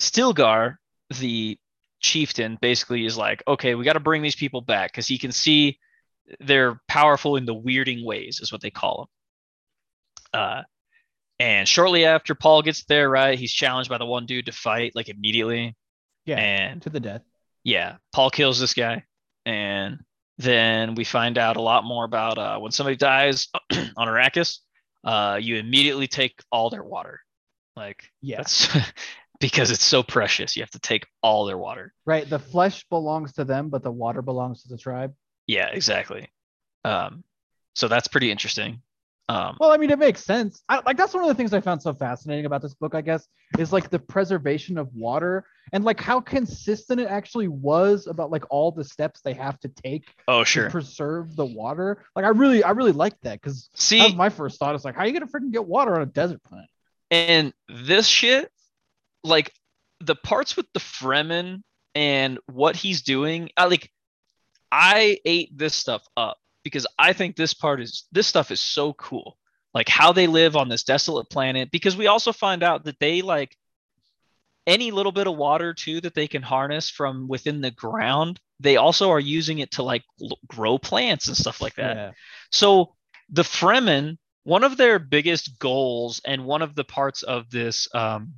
[0.00, 0.76] Stilgar,
[1.18, 1.58] the
[2.00, 5.32] chieftain, basically is like, okay, we got to bring these people back because he can
[5.32, 5.78] see
[6.40, 9.10] they're powerful in the weirding ways, is what they call
[10.32, 10.40] them.
[10.40, 10.62] Uh
[11.38, 14.94] and shortly after Paul gets there, right, he's challenged by the one dude to fight
[14.94, 15.74] like immediately.
[16.26, 16.36] Yeah.
[16.38, 17.22] And to the death.
[17.64, 19.04] yeah, Paul kills this guy,
[19.46, 19.98] and
[20.38, 23.48] then we find out a lot more about uh, when somebody dies
[23.96, 24.58] on Arrakis.
[25.04, 27.20] Uh, you immediately take all their water,
[27.76, 28.38] like Yeah.
[28.38, 28.68] that's
[29.40, 30.56] because it's so precious.
[30.56, 31.92] You have to take all their water.
[32.04, 32.28] Right.
[32.28, 35.14] The flesh belongs to them, but the water belongs to the tribe.
[35.46, 36.28] Yeah, exactly.
[36.84, 37.24] Um,
[37.74, 38.82] so that's pretty interesting.
[39.30, 40.62] Um, Well, I mean, it makes sense.
[40.68, 42.94] I, like that's one of the things I found so fascinating about this book.
[42.94, 43.26] I guess
[43.58, 48.44] is like the preservation of water and like how consistent it actually was about like
[48.50, 50.70] all the steps they have to take oh to sure.
[50.70, 52.04] preserve the water.
[52.16, 54.74] Like I really, I really liked that because that See, was my first thought.
[54.74, 56.68] is like, how are you gonna freaking get water on a desert planet?
[57.12, 58.50] And this shit,
[59.22, 59.52] like
[60.00, 61.62] the parts with the Fremen
[61.94, 63.90] and what he's doing, I like
[64.72, 66.38] I ate this stuff up
[66.70, 69.36] because I think this part is this stuff is so cool.
[69.74, 73.22] Like how they live on this desolate planet because we also find out that they
[73.22, 73.56] like
[74.66, 78.76] any little bit of water too that they can harness from within the ground, they
[78.76, 80.04] also are using it to like
[80.46, 81.96] grow plants and stuff like that.
[81.96, 82.10] Yeah.
[82.50, 82.94] So
[83.30, 88.34] the Fremen, one of their biggest goals and one of the parts of this um,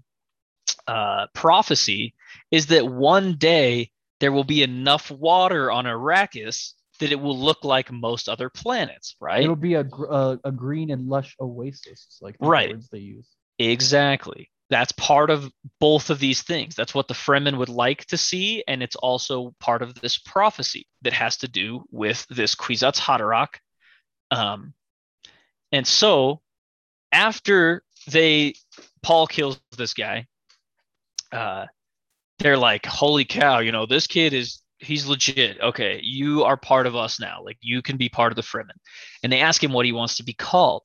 [0.86, 2.14] uh, prophecy
[2.50, 7.64] is that one day there will be enough water on Arrakis that it will look
[7.64, 9.42] like most other planets, right?
[9.42, 12.70] It'll be a, a a green and lush oasis, like the Right.
[12.70, 13.28] words they use.
[13.58, 14.50] Exactly.
[14.70, 15.50] That's part of
[15.80, 16.76] both of these things.
[16.76, 20.86] That's what the Fremen would like to see, and it's also part of this prophecy
[21.02, 23.56] that has to do with this Kwisatz Haderach.
[24.30, 24.72] Um,
[25.72, 26.40] and so,
[27.10, 28.54] after they
[29.02, 30.26] Paul kills this guy,
[31.32, 31.66] uh,
[32.38, 33.58] they're like, "Holy cow!
[33.58, 35.60] You know this kid is he's legit.
[35.60, 37.42] Okay, you are part of us now.
[37.44, 38.78] Like you can be part of the Fremen."
[39.22, 40.82] And they ask him what he wants to be called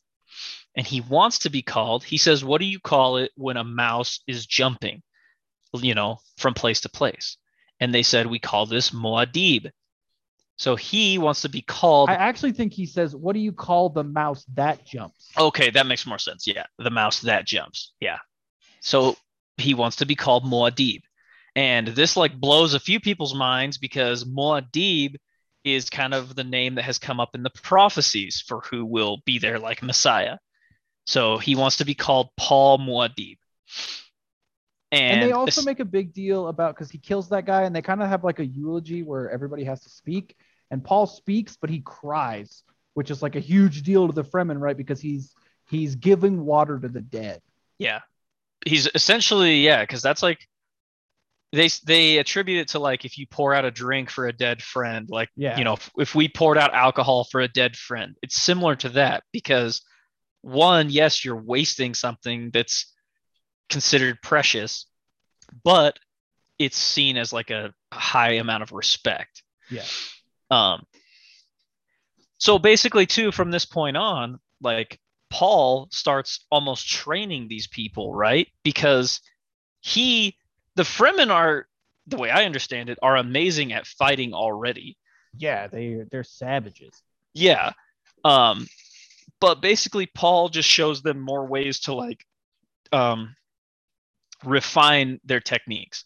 [0.77, 3.63] and he wants to be called he says what do you call it when a
[3.63, 5.01] mouse is jumping
[5.73, 7.37] you know from place to place
[7.79, 9.71] and they said we call this Muad'Dib
[10.55, 13.89] so he wants to be called I actually think he says, "What do you call
[13.89, 18.19] the mouse that jumps?" okay that makes more sense yeah the mouse that jumps yeah
[18.79, 19.17] so
[19.57, 21.01] he wants to be called Muad'Dib
[21.57, 25.15] and this like blows a few people's minds because Muad'Dib
[25.63, 29.17] is kind of the name that has come up in the prophecies for who will
[29.25, 30.37] be there like messiah
[31.05, 33.37] so he wants to be called paul Muad'Dib
[34.91, 37.63] And, and, they also es- make a big deal about because he kills that guy,
[37.63, 40.37] and they kind of have like a eulogy where everybody has to speak,
[40.71, 44.61] and Paul speaks, but he cries, which is like a huge deal to the Fremen,
[44.61, 44.77] right?
[44.77, 45.35] Because he's
[45.69, 47.41] he's giving water to the dead.
[47.79, 47.99] Yeah,
[48.65, 50.47] he's essentially yeah, because that's like
[51.53, 54.61] they they attribute it to like if you pour out a drink for a dead
[54.61, 55.57] friend, like Yeah.
[55.57, 58.89] you know if, if we poured out alcohol for a dead friend, it's similar to
[58.89, 59.81] that because
[60.41, 62.93] one, yes, you're wasting something that's
[63.69, 64.85] considered precious,
[65.63, 65.97] but
[66.59, 69.43] it's seen as like a high amount of respect.
[69.69, 69.83] Yeah.
[70.51, 70.83] Um.
[72.39, 78.47] So basically, too, from this point on, like Paul starts almost training these people, right?
[78.63, 79.21] Because
[79.81, 80.37] he,
[80.77, 81.67] the Fremen are,
[82.05, 84.97] the way I understand it, are amazing at fighting already.
[85.35, 86.93] Yeah, they they're savages.
[87.33, 87.73] Yeah.
[88.23, 88.67] Um,
[89.41, 92.23] but basically, Paul just shows them more ways to like
[92.91, 93.35] um,
[94.43, 96.05] refine their techniques.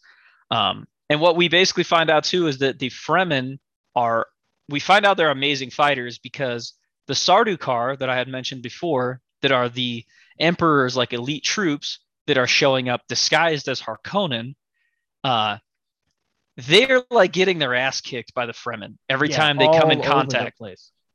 [0.50, 3.60] Um, and what we basically find out too is that the Fremen
[3.96, 4.28] are,
[4.70, 6.74] we find out they're amazing fighters because
[7.08, 10.06] the Sardaukar that I had mentioned before, that are the
[10.40, 14.56] Emperor's like elite troops that are showing up disguised as Harkonnen,
[15.24, 15.58] uh,
[16.58, 20.02] they're like getting their ass kicked by the Fremen every Yeah, time they come in
[20.02, 20.60] contact.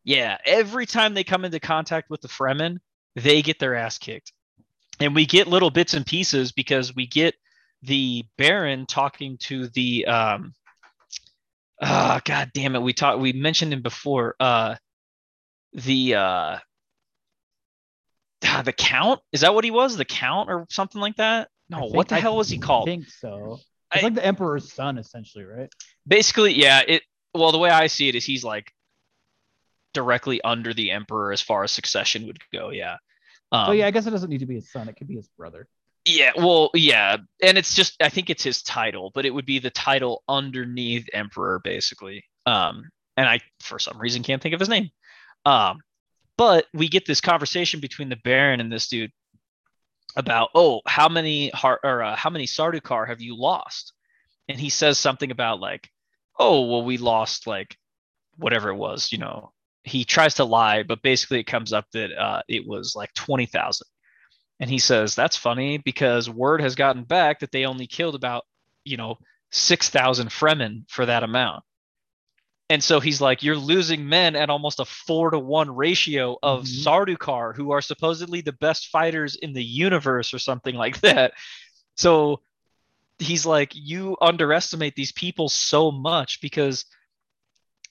[0.04, 2.78] Yeah, every time they come into contact with the Fremen,
[3.16, 4.32] they get their ass kicked.
[5.00, 7.34] And we get little bits and pieces because we get
[7.82, 10.54] the Baron talking to the um
[11.82, 14.34] ah god damn it, we talked we mentioned him before.
[14.40, 14.76] Uh
[15.72, 16.58] the uh
[18.64, 21.88] the count is that what he was the count or something like that no I
[21.88, 23.60] what the I hell was he called I think so.
[23.92, 25.68] It's I- like the emperor's son, essentially, right?
[26.08, 27.02] basically yeah it
[27.34, 28.72] well the way i see it is he's like
[29.92, 32.96] directly under the emperor as far as succession would go yeah
[33.52, 34.88] um, oh yeah, I guess it doesn't need to be his son.
[34.88, 35.68] It could be his brother.
[36.04, 39.58] yeah well yeah and it's just i think it's his title but it would be
[39.58, 44.68] the title underneath emperor basically um and i for some reason can't think of his
[44.68, 44.90] name
[45.44, 45.78] um
[46.36, 49.10] but we get this conversation between the baron and this dude
[50.16, 53.92] about oh how many har- or uh, how many sardaukar have you lost?
[54.48, 55.90] And he says something about like
[56.38, 57.76] oh well we lost like
[58.36, 59.52] whatever it was you know.
[59.84, 63.86] He tries to lie but basically it comes up that uh, it was like 20000
[64.58, 68.44] and he says that's funny because word has gotten back that they only killed about
[68.84, 69.16] you know
[69.52, 71.62] 6000 fremen for that amount
[72.68, 76.64] and so he's like you're losing men at almost a four to one ratio of
[76.64, 76.84] Mhm.
[76.84, 81.32] sardaukar who are supposedly the best fighters in the universe or something like that
[81.96, 82.40] so
[83.18, 86.84] he's like you underestimate these people so much because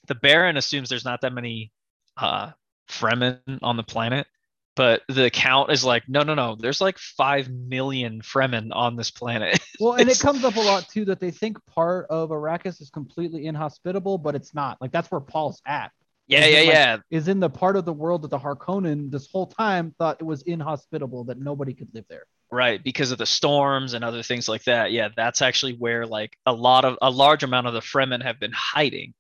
[0.08, 1.72] the baron assumes there's not that many
[2.18, 2.52] uh
[2.90, 4.28] fremen on the planet
[4.76, 9.12] but the count is like no no no there's like 5 million fremen on this
[9.12, 12.82] planet Well, and it comes up a lot too that they think part of Arrakis
[12.82, 14.78] is completely inhospitable, but it's not.
[14.80, 15.92] Like that's where Paul's at.
[16.28, 19.30] yeah yeah like, yeah Is in the part of the world that the Harkonnen this
[19.30, 22.26] whole time thought it was inhospitable, that nobody could live there.
[22.52, 26.38] right because of the storms and other things like that yeah that's actually where like
[26.46, 29.14] a lot of a large amount of the fremen have been hiding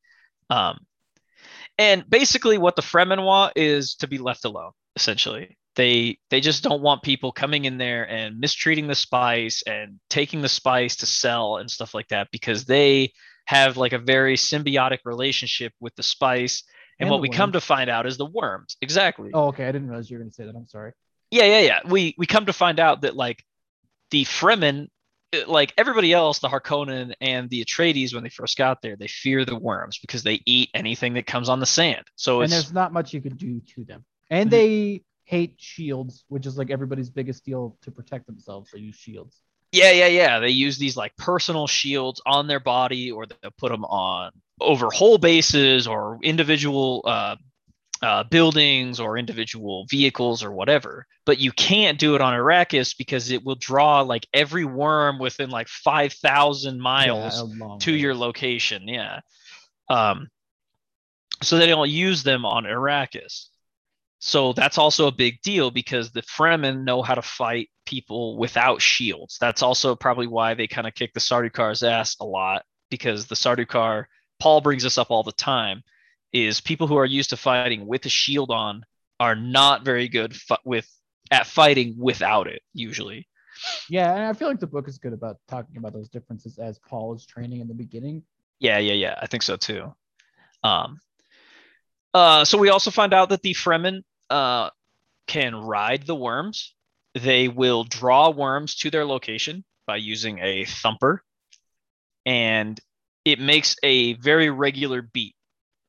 [0.50, 0.78] um
[1.78, 6.64] and basically what the fremen want is to be left alone essentially they they just
[6.64, 11.06] don't want people coming in there and mistreating the spice and taking the spice to
[11.06, 13.12] sell and stuff like that because they
[13.46, 16.64] have like a very symbiotic relationship with the spice
[16.98, 19.68] and, And what we come to find out is the worms exactly Oh, okay.
[19.68, 20.56] I didn't realize you were going to say that.
[20.56, 20.94] I'm sorry.
[21.30, 21.80] yeah, yeah, yeah.
[21.86, 23.44] We we come to find out that like
[24.12, 24.88] the Fremen,
[25.34, 29.08] uh, like everybody else, the Harkonnen and the Atreides, when they first got there, they
[29.08, 32.06] fear the worms because they eat anything that comes on the sand.
[32.16, 34.06] So and there's not much you can do to them.
[34.30, 34.52] And Mhm.
[34.52, 38.70] they hate shields, which is like everybody's biggest deal to protect themselves.
[38.72, 39.42] They use shields.
[39.72, 40.40] yeah, yeah, yeah.
[40.40, 44.90] They use these like personal shields on their body, or they'll put them on over
[44.90, 47.36] whole bases or individual uh,
[48.02, 51.06] uh, buildings or individual vehicles or whatever.
[51.26, 55.50] But you can't do it on Arrakis because it will draw like every worm within
[55.50, 57.36] like five thousand miles.
[57.58, 57.98] Yeah, to way.
[57.98, 58.88] your location.
[58.88, 59.20] Yeah.
[59.90, 60.30] Um,
[61.42, 63.48] so they don't use them on Arrakis.
[64.26, 68.82] So that's also a big deal because the Fremen know how to fight people without
[68.82, 69.38] shields.
[69.40, 73.36] That's also probably why they kind of kick the Sardaukar's ass a lot because the
[73.36, 74.06] Sardaukar,
[74.40, 75.84] Paul brings this up all the time,
[76.34, 78.84] is people who are used to fighting with a shield on
[79.20, 80.90] are not very good fi- with
[81.30, 83.28] at fighting without it usually.
[83.92, 86.80] Yeah, and I feel like the book is good about talking about those differences as
[86.80, 88.24] Paul is training in the beginning.
[88.58, 89.20] Yeah, yeah, yeah.
[89.22, 89.94] I think so too.
[90.64, 90.98] Um,
[92.16, 94.70] uh, so we also find out that the Fremen uh,
[95.28, 96.74] can ride the worms.
[97.14, 101.24] They will draw worms to their location by using a thumper,
[102.26, 102.80] and
[103.24, 105.36] it makes a very regular beat.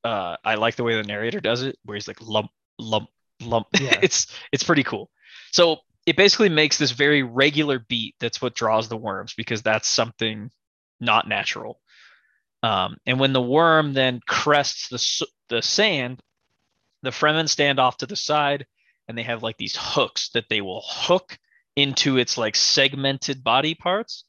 [0.05, 3.09] Uh, I like the way the narrator does it, where he's like lump, lump,
[3.41, 3.67] lump.
[3.79, 3.99] Yeah.
[4.03, 5.11] it's it's pretty cool.
[5.53, 8.15] So it basically makes this very regular beat.
[8.21, 10.51] That's what draws the worms because that's something
[11.01, 11.81] not natural.
[12.63, 16.21] Um, and when the worm then crests the the sand,
[17.07, 18.67] the Fremen stand off to the side,
[19.09, 21.39] and they have like these hooks that they will hook
[21.77, 24.25] into its like segmented body parts,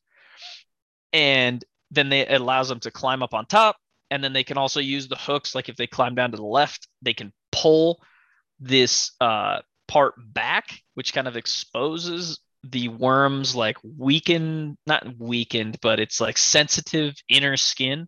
[1.12, 3.78] and then they it allows them to climb up on top,
[4.12, 5.56] and then they can also use the hooks.
[5.56, 8.02] Like if they climb down to the left, they can pull
[8.60, 16.00] this uh, part back, which kind of exposes the worm's like weakened, not weakened, but
[16.00, 18.08] it's like sensitive inner skin,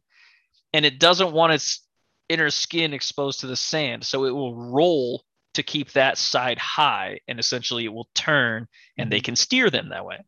[0.74, 1.82] and it doesn't want its
[2.30, 5.24] inner skin exposed to the sand, so it will roll
[5.56, 9.90] to keep that side high, and essentially it will turn, and they can steer them
[9.90, 10.20] that way,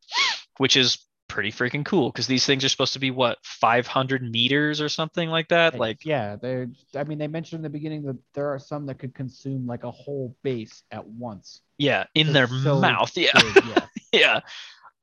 [0.58, 4.82] which is pretty freaking cool because these things are supposed to be what 500 meters
[4.82, 6.70] or something like that like yeah, they're.
[6.96, 9.84] I mean, they mentioned in the beginning that there are some that could consume like
[9.84, 11.62] a whole base at once.
[11.78, 13.86] yeah in It's their so mouth yeah big, yeah.
[14.12, 14.40] yeah.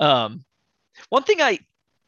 [0.01, 0.45] Um,
[1.11, 1.61] one thing I,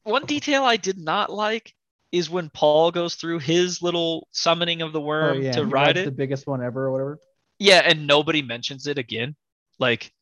[0.04, 1.74] one detail I did not like
[2.12, 5.64] is when Paul goes through his little summoning of the Oh worm yeah, to he
[5.64, 6.04] ride it.
[6.04, 7.18] the biggest one ever or whatever.
[7.58, 9.36] yeah, and nobody mentions it again.
[9.78, 10.12] Like,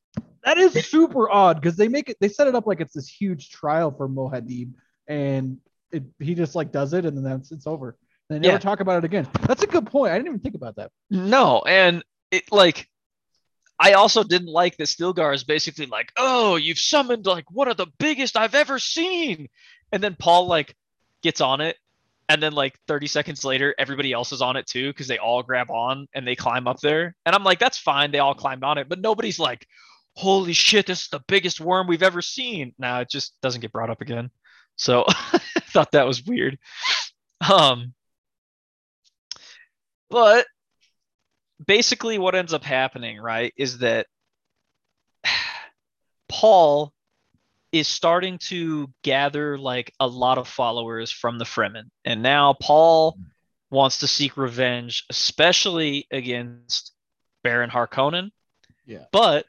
[0.45, 2.17] That is super odd because they make it.
[2.21, 4.73] They set it up like it's this huge trial for Muad'Dib,
[5.07, 5.59] and
[5.91, 7.97] it, he just like does it, and then that's it's over.
[8.29, 8.59] They never Yeah.
[8.59, 9.27] talk about it again.
[9.47, 10.13] That's a good point.
[10.13, 10.91] I didn't even think about that.
[11.11, 12.87] no, and it like
[13.81, 17.77] I also didn't like that Stilgar is basically like, "Oh, you've summoned like one of
[17.77, 19.49] the biggest I've ever seen,"
[19.93, 20.75] and then Paul like
[21.29, 21.77] gets on it,
[22.31, 25.43] and then like 30 seconds later, everybody else is on it too because they all
[25.43, 28.65] grab on and they climb up there, and I'm like, "That's fine, they all climbed
[28.65, 29.67] on it," but nobody's like,
[30.17, 33.73] "Holy shit, this is the biggest worm we've ever seen." Now it just doesn't get
[33.73, 34.31] brought up again,
[34.77, 36.59] so I thought that was weird.
[37.47, 37.93] Um,
[40.09, 40.47] but
[41.65, 44.07] basically what ends up happening, right, is that
[46.29, 46.95] Paul
[47.73, 51.91] is starting to gather like a lot of followers from the Fremen.
[52.05, 53.19] And now Paul
[53.71, 56.93] wants to seek revenge, especially against
[57.43, 58.31] Baron Harkonnen.
[58.87, 59.05] Yeah.
[59.13, 59.47] But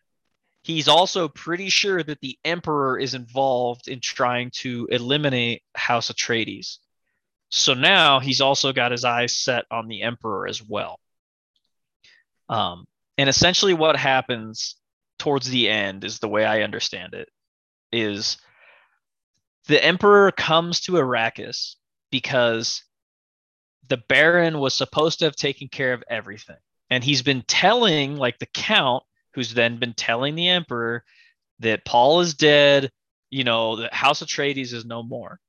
[0.64, 6.80] he's also pretty sure that the Emperor is involved in trying to eliminate House Atreides.
[7.50, 11.00] So now he's also got his eyes set on the Emperor as well.
[12.50, 12.86] Um,
[13.18, 14.76] and essentially, what happens
[15.18, 17.30] towards the end is the way I understand it
[17.92, 18.38] is
[19.68, 21.76] the Emperor comes to Arrakis
[22.12, 22.84] because
[23.88, 26.58] the Baron was supposed to have taken care of everything.
[26.90, 29.04] And he's been telling, like, the Count,
[29.34, 31.04] who's then been telling the Emperor
[31.60, 32.92] that Paul is dead,
[33.30, 35.40] you know, the House Atreides is no more.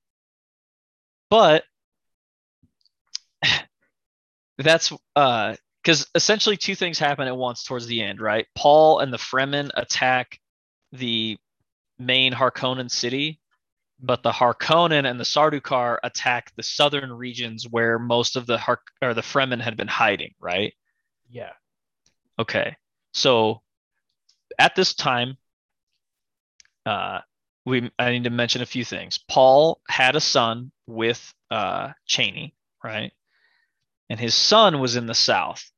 [1.30, 1.64] But
[4.58, 8.46] that's uh because essentially two things happen at once towards the end, right?
[8.54, 10.38] Paul and the Fremen attack
[10.92, 11.38] the
[12.00, 13.40] main Harkonnen city,
[14.00, 18.82] but the Harkonnen and the Sardaukar attack the southern regions where most of the Har-
[19.02, 20.74] or the Fremen had been hiding, right?
[21.28, 21.52] Yeah.
[22.38, 22.76] Okay.
[23.12, 23.62] So
[24.58, 25.36] at this time,
[26.86, 27.20] uh,
[27.66, 29.18] we I need to mention a few things.
[29.18, 32.52] Paul had a son with uh, Chani,
[32.82, 33.12] right?
[34.08, 35.70] And his son was in the south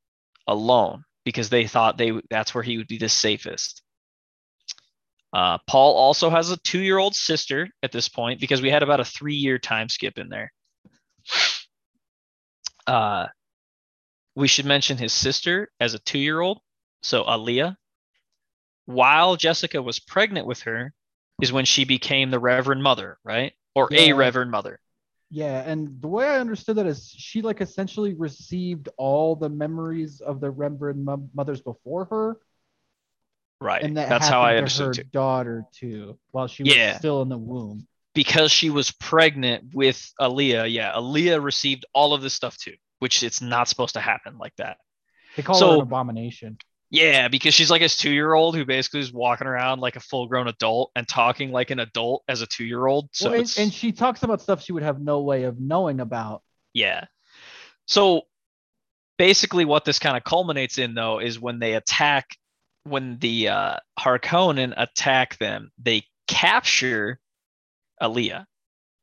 [0.47, 3.82] alone because they thought they that's where he would be the safest.
[5.33, 9.05] Uh, Paul also has a two-year-old sister at this point because we had about a
[9.05, 10.53] three-year time skip in there.
[12.85, 13.27] Uh,
[14.35, 16.59] we should mention his sister as a two-year-old,
[17.01, 17.77] so Alia.
[18.85, 20.93] While Jessica was pregnant with her,
[21.41, 23.53] is when she became the Reverend Mother, right?
[23.75, 24.79] Or a Reverend Mother.
[25.31, 30.21] Yeah, and the way I understood that is she like essentially received all the memories
[30.21, 32.37] of the Reverend mo- mothers before her,
[33.63, 33.81] Right.
[33.81, 35.03] and that That's how I to her understood too.
[35.13, 36.97] daughter too, while she was Yeah.
[36.97, 37.87] still in the womb.
[38.13, 43.23] Because she was pregnant with Alia, yeah, Alia received all of this stuff too, which
[43.23, 44.77] it's not supposed to happen like that.
[45.35, 46.57] They call So- an abomination.
[46.91, 49.99] Yeah, because she's like a two year old who basically is walking around like a
[49.99, 53.09] full grown adult and talking like an adult as a two year old.
[53.13, 55.99] So well, and, and she talks about stuff she would have no way of knowing
[56.01, 56.43] about.
[56.73, 57.05] yeah.
[57.87, 58.23] So
[59.17, 62.27] basically, what this kind of culminates in though is when they attack,
[62.83, 67.19] when the uh, Harkonnen attack them, they capture
[68.01, 68.45] Alia,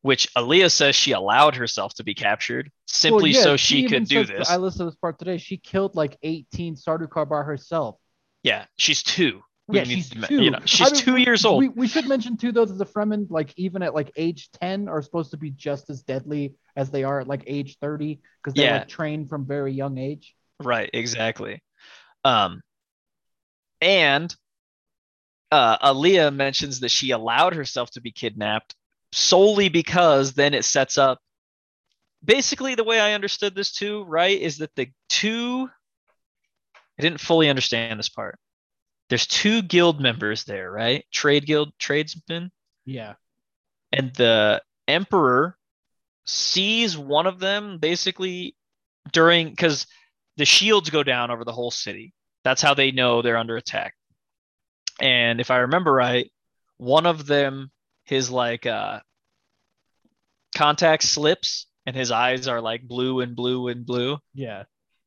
[0.02, 4.00] which Alia says she allowed herself to be captured simply Well, yeah, so she, even
[4.00, 4.50] could do this.
[4.50, 5.38] I listened to this part today.
[5.38, 7.96] She killed like 18 Sardaukar by herself.
[8.42, 9.42] yeah, she's two.
[9.68, 10.42] We Yeah, she's to two.
[10.42, 11.58] You know, she's I mean, two years old.
[11.60, 14.88] We, we should mention too, though, that the Fremen, like even at like age 10,
[14.88, 18.54] are supposed to be just as deadly as they are at like age 30 because
[18.54, 18.78] they're Yeah.
[18.78, 20.34] like trained from very young age.
[20.62, 21.62] Right, exactly.
[22.24, 22.62] Um,
[23.80, 24.34] and
[25.50, 28.74] uh, Alia mentions that she allowed herself to be kidnapped
[29.12, 31.18] solely because then it sets up.
[32.24, 35.68] Basically, the way I understood this too, right, is that the two.
[36.98, 38.38] I didn't fully understand this part.
[39.08, 41.04] There's two guild members there, right?
[41.10, 42.52] Trade guild tradesmen,
[42.84, 43.14] Yeah.
[43.90, 45.56] and the emperor
[46.26, 48.54] sees one of them basically
[49.12, 49.86] during because
[50.36, 52.12] the shields go down over the whole city.
[52.44, 53.94] That's how they know they're under attack.
[55.00, 56.30] And if I remember right,
[56.76, 57.70] one of them,
[58.04, 59.00] his like uh
[60.56, 64.18] contact slips and his eyes are like blue and blue and blue.
[64.34, 64.64] Yeah.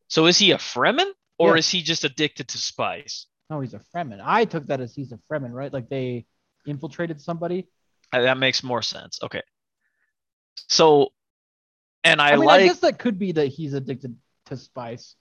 [0.08, 1.60] So is he a Fremen or Yeah.
[1.60, 3.28] is he just addicted to spice?
[3.50, 4.22] No, he's a Fremen.
[4.24, 5.72] I took that as he's a Fremen, right?
[5.72, 6.26] Like they
[6.66, 7.68] infiltrated somebody.
[8.12, 9.20] Uh, That makes more sense.
[9.22, 9.42] Okay.
[10.70, 11.10] So,
[12.04, 14.16] and I, I, mean, like I guess that could be that he's addicted
[14.46, 15.16] to spice,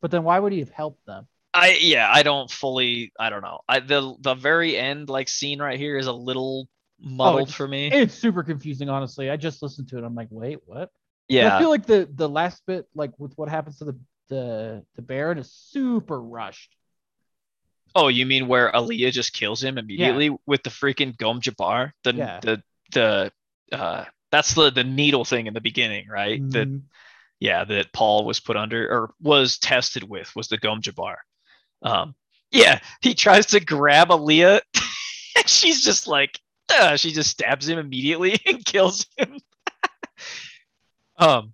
[0.00, 1.26] but then why would he have helped them?
[1.54, 3.60] I yeah, I don't fully I don't know.
[3.68, 6.68] I the the very end like scene right here is a little
[7.00, 7.90] muddled it's- for me.
[7.92, 9.30] It's super confusing, honestly.
[9.30, 10.04] I just listened to it.
[10.04, 10.78] I'm like, wait, what?
[10.80, 10.90] And
[11.28, 11.56] yeah.
[11.56, 13.98] I feel like the the last bit, like with what happens to the
[14.28, 16.74] the the Baron, is super rushed.
[17.94, 21.92] oh, you mean where Alia just kills him immediately with the freaking Gom Jabbar?
[22.02, 22.40] The Yeah.
[22.40, 22.62] the
[22.92, 23.32] the
[23.72, 26.40] uh that's the the needle thing in the beginning, right?
[26.50, 26.82] That Mhm.
[27.38, 31.16] yeah, that Paul was put under or was tested with was the Gom Jabbar.
[31.84, 32.14] Um,
[32.50, 34.60] yeah, he tries to grab Alia.
[35.36, 36.40] and she's just like,
[36.72, 39.38] uh, she just stabs him immediately and kills him.
[41.18, 41.52] um,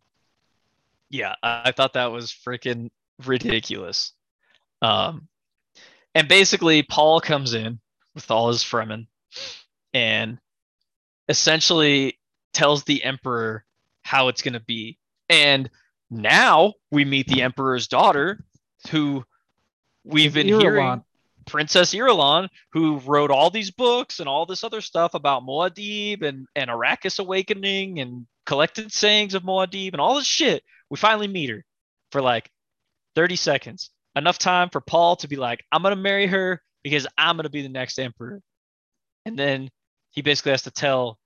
[1.11, 2.91] yeah, I, I thought that was freaking
[3.27, 4.13] ridiculous.
[4.81, 5.29] Um,
[6.15, 7.81] and basically, Paul comes in
[8.15, 9.07] with all his Fremen
[9.93, 10.39] and
[11.29, 12.19] essentially
[12.53, 13.65] tells the Emperor
[14.03, 14.99] how it's going to be.
[15.29, 15.71] And
[16.11, 18.45] now we meet the Emperor's daughter,
[18.91, 19.25] who
[20.05, 20.61] we've been Irulan.
[20.61, 21.05] hearing,
[21.47, 26.47] Princess Irulan, who wrote all these books and all this other stuff about Muad'Dib and,
[26.55, 30.63] and Arrakis Awakening and collected sayings of Muad'Dib and all this shit.
[30.91, 31.65] We finally meet her
[32.13, 32.51] for like
[33.15, 33.91] 30 seconds.
[34.17, 37.45] Enough time for Paul to be like, I'm going to marry her because I'm going
[37.45, 38.41] to be the next emperor.
[39.25, 39.71] And then
[40.11, 41.19] he basically has to tell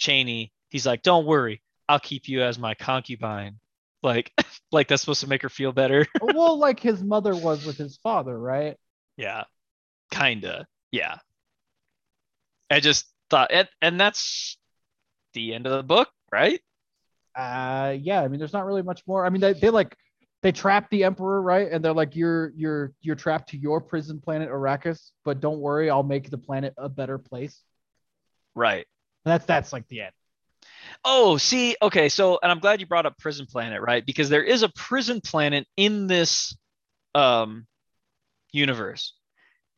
[0.00, 3.58] Chani, he's like, don't worry, I'll keep you as my concubine.
[4.02, 4.32] Like,
[4.72, 6.06] like that's supposed to make her feel better.
[6.20, 8.76] well, like his mother was with his father, right?
[9.16, 9.44] yeah,
[10.10, 10.66] kinda.
[10.90, 11.18] Yeah.
[12.70, 14.56] I just thought, and, and that's
[15.34, 16.60] the end of the book, right?
[17.36, 18.22] Uh, yeah.
[18.22, 19.26] I mean, there's not really much more.
[19.26, 19.96] I mean, they, they like
[20.42, 21.70] they trap the emperor, right?
[21.70, 25.90] And they're like, you're you're you're trapped to your prison planet Arrakis, but don't worry,
[25.90, 27.60] I'll make the planet a better place.
[28.54, 28.86] Right.
[29.24, 30.12] That's that's like the end.
[31.04, 34.04] Oh, see, okay, so and I'm glad you brought up Prison Planet, right?
[34.04, 36.56] Because there is a prison planet in this
[37.14, 37.66] um
[38.52, 39.14] universe.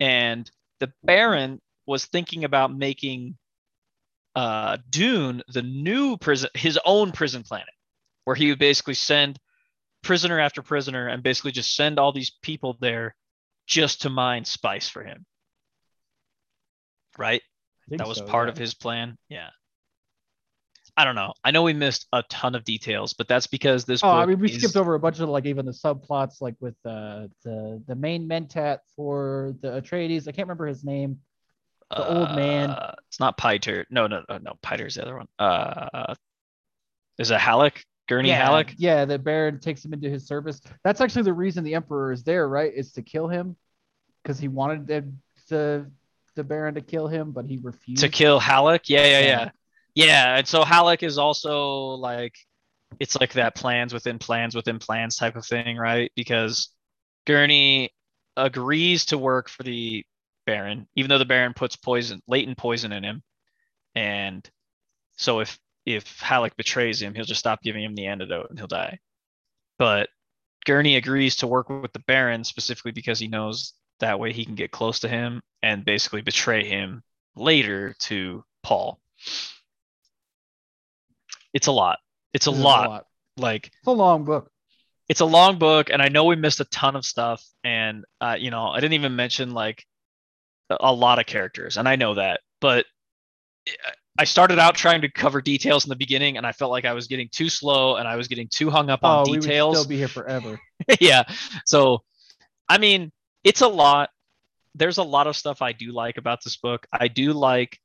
[0.00, 3.36] And the Baron was thinking about making
[4.34, 7.74] uh Dune the new prison his own prison planet
[8.24, 9.38] where he would basically send
[10.02, 13.14] prisoner after prisoner and basically just send all these people there
[13.66, 15.24] just to mine spice for him.
[17.18, 17.42] Right?
[17.88, 18.52] That was so, part yeah.
[18.52, 19.16] of his plan.
[19.28, 19.50] Yeah.
[20.96, 21.32] I don't know.
[21.42, 24.04] I know we missed a ton of details, but that's because this.
[24.04, 26.54] Oh, I mean, we is- skipped over a bunch of like even the subplots, like
[26.60, 30.22] with uh, the the main mentat for the Atreides.
[30.28, 31.20] I can't remember his name.
[31.90, 32.70] the old man.
[32.70, 33.86] Uh, It's not Piter.
[33.90, 34.52] No, no, no, no.
[34.62, 35.28] Piter's the other one.
[35.38, 36.14] Uh,
[37.18, 37.84] is it Halleck?
[38.08, 38.74] Gurney yeah, Halleck?
[38.76, 40.60] Yeah, the Baron takes him into his service.
[40.84, 42.72] That's actually the reason the Emperor is there, right?
[42.74, 43.56] Is to kill him
[44.22, 45.10] because he wanted the,
[45.48, 45.90] the
[46.34, 48.02] the Baron to kill him, but he refused.
[48.02, 48.90] To kill Halleck?
[48.90, 49.50] Yeah, yeah, Yeah.
[49.94, 50.36] Yeah.
[50.36, 52.34] And so Halleck is also like,
[53.00, 56.10] it's like that plans within plans within plans type of thing, right?
[56.14, 56.68] Because
[57.26, 57.90] Gurney
[58.36, 60.04] agrees to work for the
[60.46, 63.22] Baron, even though the Baron puts poison, latent poison in him.
[63.94, 64.48] And
[65.16, 68.68] so if if Halleck betrays him, he'll just stop giving him the antidote and he'll
[68.68, 68.98] die.
[69.78, 70.08] But
[70.64, 74.54] Gurney agrees to work with the Baron specifically because he knows that way he can
[74.54, 77.02] get close to him and basically betray him
[77.34, 79.00] later to Paul.
[81.54, 81.98] It's a lot.
[82.32, 83.06] It's a This is lot.
[83.36, 84.50] Like It's a long book.
[85.08, 88.36] it's a long book and i know we missed a ton of stuff and uh,
[88.38, 89.84] you know i didn't even mention like
[90.70, 92.84] a- a lot of characters and i know that but
[94.18, 96.92] i started out trying to cover details in the beginning and i felt like i
[96.92, 99.40] was getting too slow and i was getting too hung up Oh, on we would
[99.42, 100.60] details still be here forever.
[101.00, 101.22] yeah
[101.66, 102.02] so
[102.68, 103.10] i mean
[103.44, 104.10] it's a lot
[104.74, 107.78] there's a lot of stuff i do like about this book i do like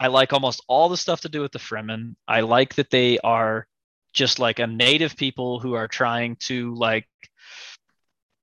[0.00, 3.18] i like almost all the stuff to do with the fremen i like that they
[3.18, 3.66] are
[4.12, 7.08] just like a native people who are trying to like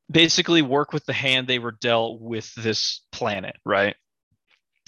[0.09, 3.95] basically work with the hand they were dealt with this planet right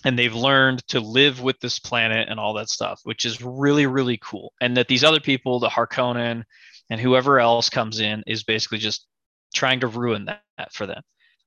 [0.05, 3.85] and they've learned to live with this planet and all that stuff which is really
[3.85, 6.43] really cool and that these other people the harkonnen
[6.89, 9.07] and whoever else comes in is basically just
[9.53, 11.01] trying to ruin that for them.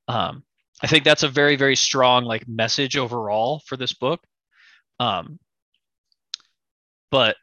[0.08, 0.44] Um,
[0.82, 4.20] I think that's a very, very strong like message overall for this book.
[4.98, 5.38] Um,
[7.10, 7.36] but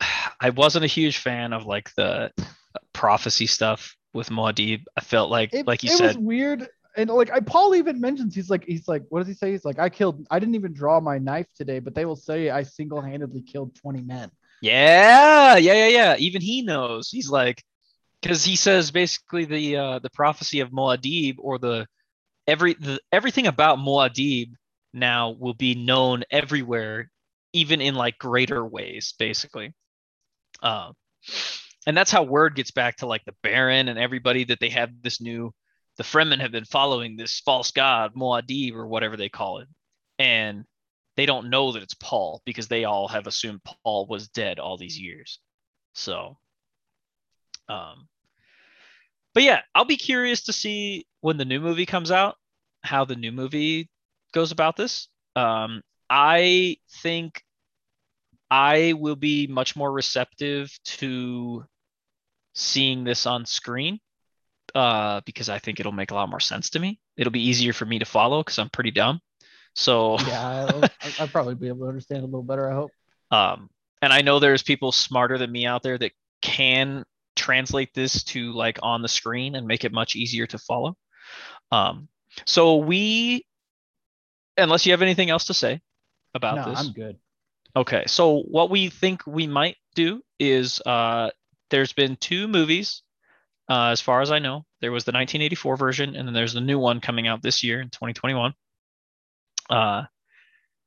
[0.40, 2.32] I wasn't a huge fan of like the
[2.92, 4.84] prophecy stuff with Muad'Dib.
[4.96, 6.68] I felt like, It, like you it said, was weird.
[6.96, 9.52] And like I, Paul even mentions he's like he's like what does he say?
[9.52, 12.50] He's like I killed I didn't even draw my knife today, but they will say
[12.50, 14.30] I single-handedly killed 20 men.
[14.60, 16.16] Yeah, yeah, yeah, yeah.
[16.18, 17.08] Even he knows.
[17.08, 17.62] He's like,
[18.20, 21.86] because he says basically the uh, the prophecy of Muad'Dib or the
[22.48, 24.50] every the, everything about Muad'Dib
[24.98, 27.10] now will be known everywhere,
[27.52, 29.72] even in like greater ways, basically.
[30.62, 30.94] Um,
[31.86, 34.90] and that's how word gets back to like the Baron and everybody that they have
[35.02, 35.52] this new.
[35.96, 39.68] The Fremen have been following this false god Muad'Dib or whatever they call it,
[40.18, 40.64] and
[41.16, 44.76] they don't know that it's Paul because they all have assumed Paul was dead all
[44.76, 45.40] these years.
[45.94, 46.38] So,
[47.68, 48.06] um,
[49.34, 52.36] but yeah, I'll be curious to see when the new movie comes out
[52.82, 53.88] how the new movie
[54.32, 55.08] goes about this.
[55.36, 57.42] Um, I think
[58.50, 61.64] I will be much more receptive to
[62.54, 64.00] seeing this on screen
[64.74, 66.98] uh, because I think it'll make a lot more sense to me.
[67.16, 69.20] It'll be easier for me to follow because I'm pretty dumb.
[69.74, 72.70] So Yeah, I'll, I'll probably be able to understand a little better.
[72.70, 72.90] I hope.
[73.30, 77.04] um, and I know there's people smarter than me out there that can
[77.36, 80.96] translate this to like on the screen and make it much easier to follow.
[81.72, 82.08] Um,
[82.46, 83.44] so we,
[84.58, 85.80] unless you have anything else to say
[86.34, 87.16] about no, this, I'm good.
[87.76, 91.30] Okay, so what we think we might do is uh,
[91.70, 93.02] there's been two movies,
[93.68, 94.64] uh, as far as I know.
[94.80, 97.80] There was the 1984 version, and then there's the new one coming out this year
[97.80, 98.54] in 2021.
[99.70, 100.04] Uh,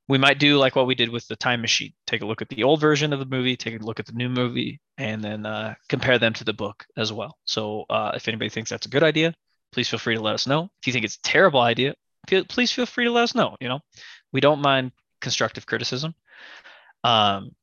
[0.08, 2.48] we might do like what we did with the Time Machine: take a look at
[2.48, 5.46] the old version of the movie, take a look at the new movie, and then
[5.46, 7.38] uh, compare them to the book as well.
[7.44, 9.34] So uh, if anybody thinks that's a good idea,
[9.72, 10.68] please feel free to let us know.
[10.80, 11.94] If you think it's a terrible idea,
[12.28, 13.56] feel, please feel free to let us know.
[13.60, 13.80] You know,
[14.32, 16.14] we don't mind constructive criticism.
[17.04, 17.54] Um,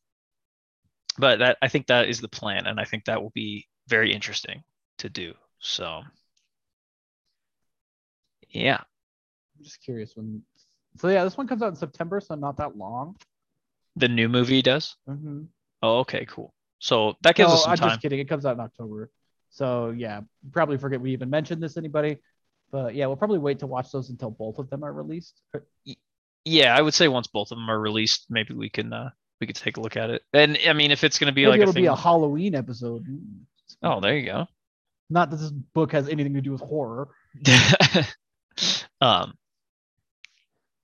[1.18, 4.14] but that I think that is the plan, and I think that will be very
[4.14, 4.64] interesting
[5.00, 5.34] to do.
[5.60, 6.04] So,
[8.50, 8.78] yeah,
[9.58, 10.44] I'm just curious when.
[10.98, 13.16] So yeah, this one comes out in September, so not that long.
[13.96, 14.96] the new movie does.
[15.08, 15.44] Mm-hmm.
[15.84, 16.54] Oh, okay, cool.
[16.80, 17.90] So that gives no, us some I'm time.
[17.90, 18.20] just kidding.
[18.20, 19.12] It comes out in October.
[19.50, 20.22] So yeah,
[20.52, 22.18] probably forget we even mentioned this anybody.
[22.72, 25.42] But yeah, we'll probably wait to watch those until both of them are released.
[26.46, 29.10] Yeah, I would say once both of them are released, maybe we can uh,
[29.42, 30.22] we could take a look at it.
[30.34, 31.84] And I mean, if it's going to be Maybe like a it'll thing.
[31.84, 33.06] be a Halloween episode.
[33.84, 34.46] oh, there you go.
[35.10, 37.10] Not that this book has anything to do with horror.
[39.02, 39.34] um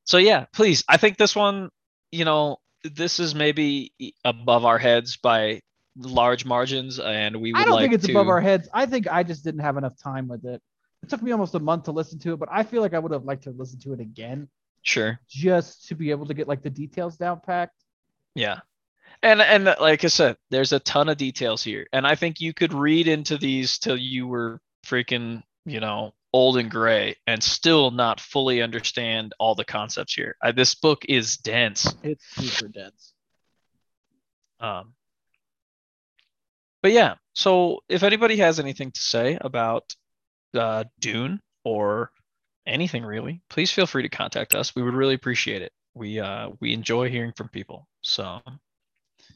[0.05, 1.69] so yeah please i think this one
[2.11, 3.91] you know this is maybe
[4.23, 5.59] above our heads by
[5.97, 8.69] large margins and we would I don't like think it's to above our heads.
[8.73, 10.61] I think I just didn't have enough time with it.
[11.05, 12.99] It took me almost a month to listen to it, but I feel like I
[12.99, 14.49] would have liked to listen to it again.
[14.81, 15.19] Sure.
[15.29, 17.79] Just to be able to get like the details down packed.
[18.33, 18.61] yeah.
[19.21, 21.85] And and like i said there's a ton of details here.
[21.93, 26.57] And i think you could read into these till you were freaking you know old
[26.57, 30.35] and gray and still not fully understand all the concepts here.
[30.41, 31.93] I, this book is dense.
[32.01, 33.13] It's super dense.
[34.59, 34.93] Um,
[36.81, 39.95] but yeah, so if anybody has anything to say about
[40.55, 42.11] uh, Dune or
[42.67, 44.75] anything really, please feel free to contact us.
[44.75, 45.71] We would really appreciate it.
[45.93, 47.87] We uh, we enjoy hearing from people.
[48.01, 48.41] So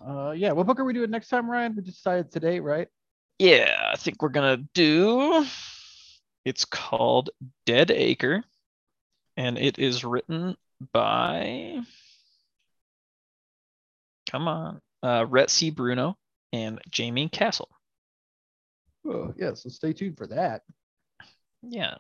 [0.05, 1.75] Uh, yeah, what book are we doing next time, Ryan?
[1.75, 2.87] We decided today, right?
[3.39, 5.45] yeah, I think we're gonna do.
[6.45, 7.29] It's called
[7.65, 8.43] Dead Acre,
[9.37, 10.55] and it is written
[10.93, 11.81] by.
[14.29, 15.69] Come on, uh, Rhett C.
[15.71, 16.17] Bruno
[16.53, 17.69] and Jamie Castle.
[19.07, 19.53] Oh, yeah.
[19.53, 20.61] So stay tuned for that.
[21.61, 21.95] Yeah.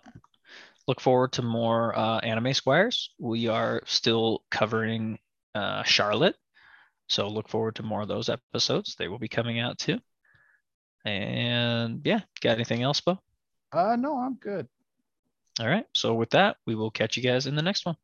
[0.87, 3.11] Look forward to more uh, anime squires.
[3.19, 5.19] We are still covering
[5.53, 6.35] uh, Charlotte.
[7.07, 8.95] So look forward to more of those episodes.
[8.95, 9.99] They will be coming out too.
[11.05, 13.19] And yeah, got anything else, Bo?
[13.71, 14.67] Uh, no, I'm good.
[15.59, 15.85] All right.
[15.93, 17.95] So with that, we will catch you guys in the next one.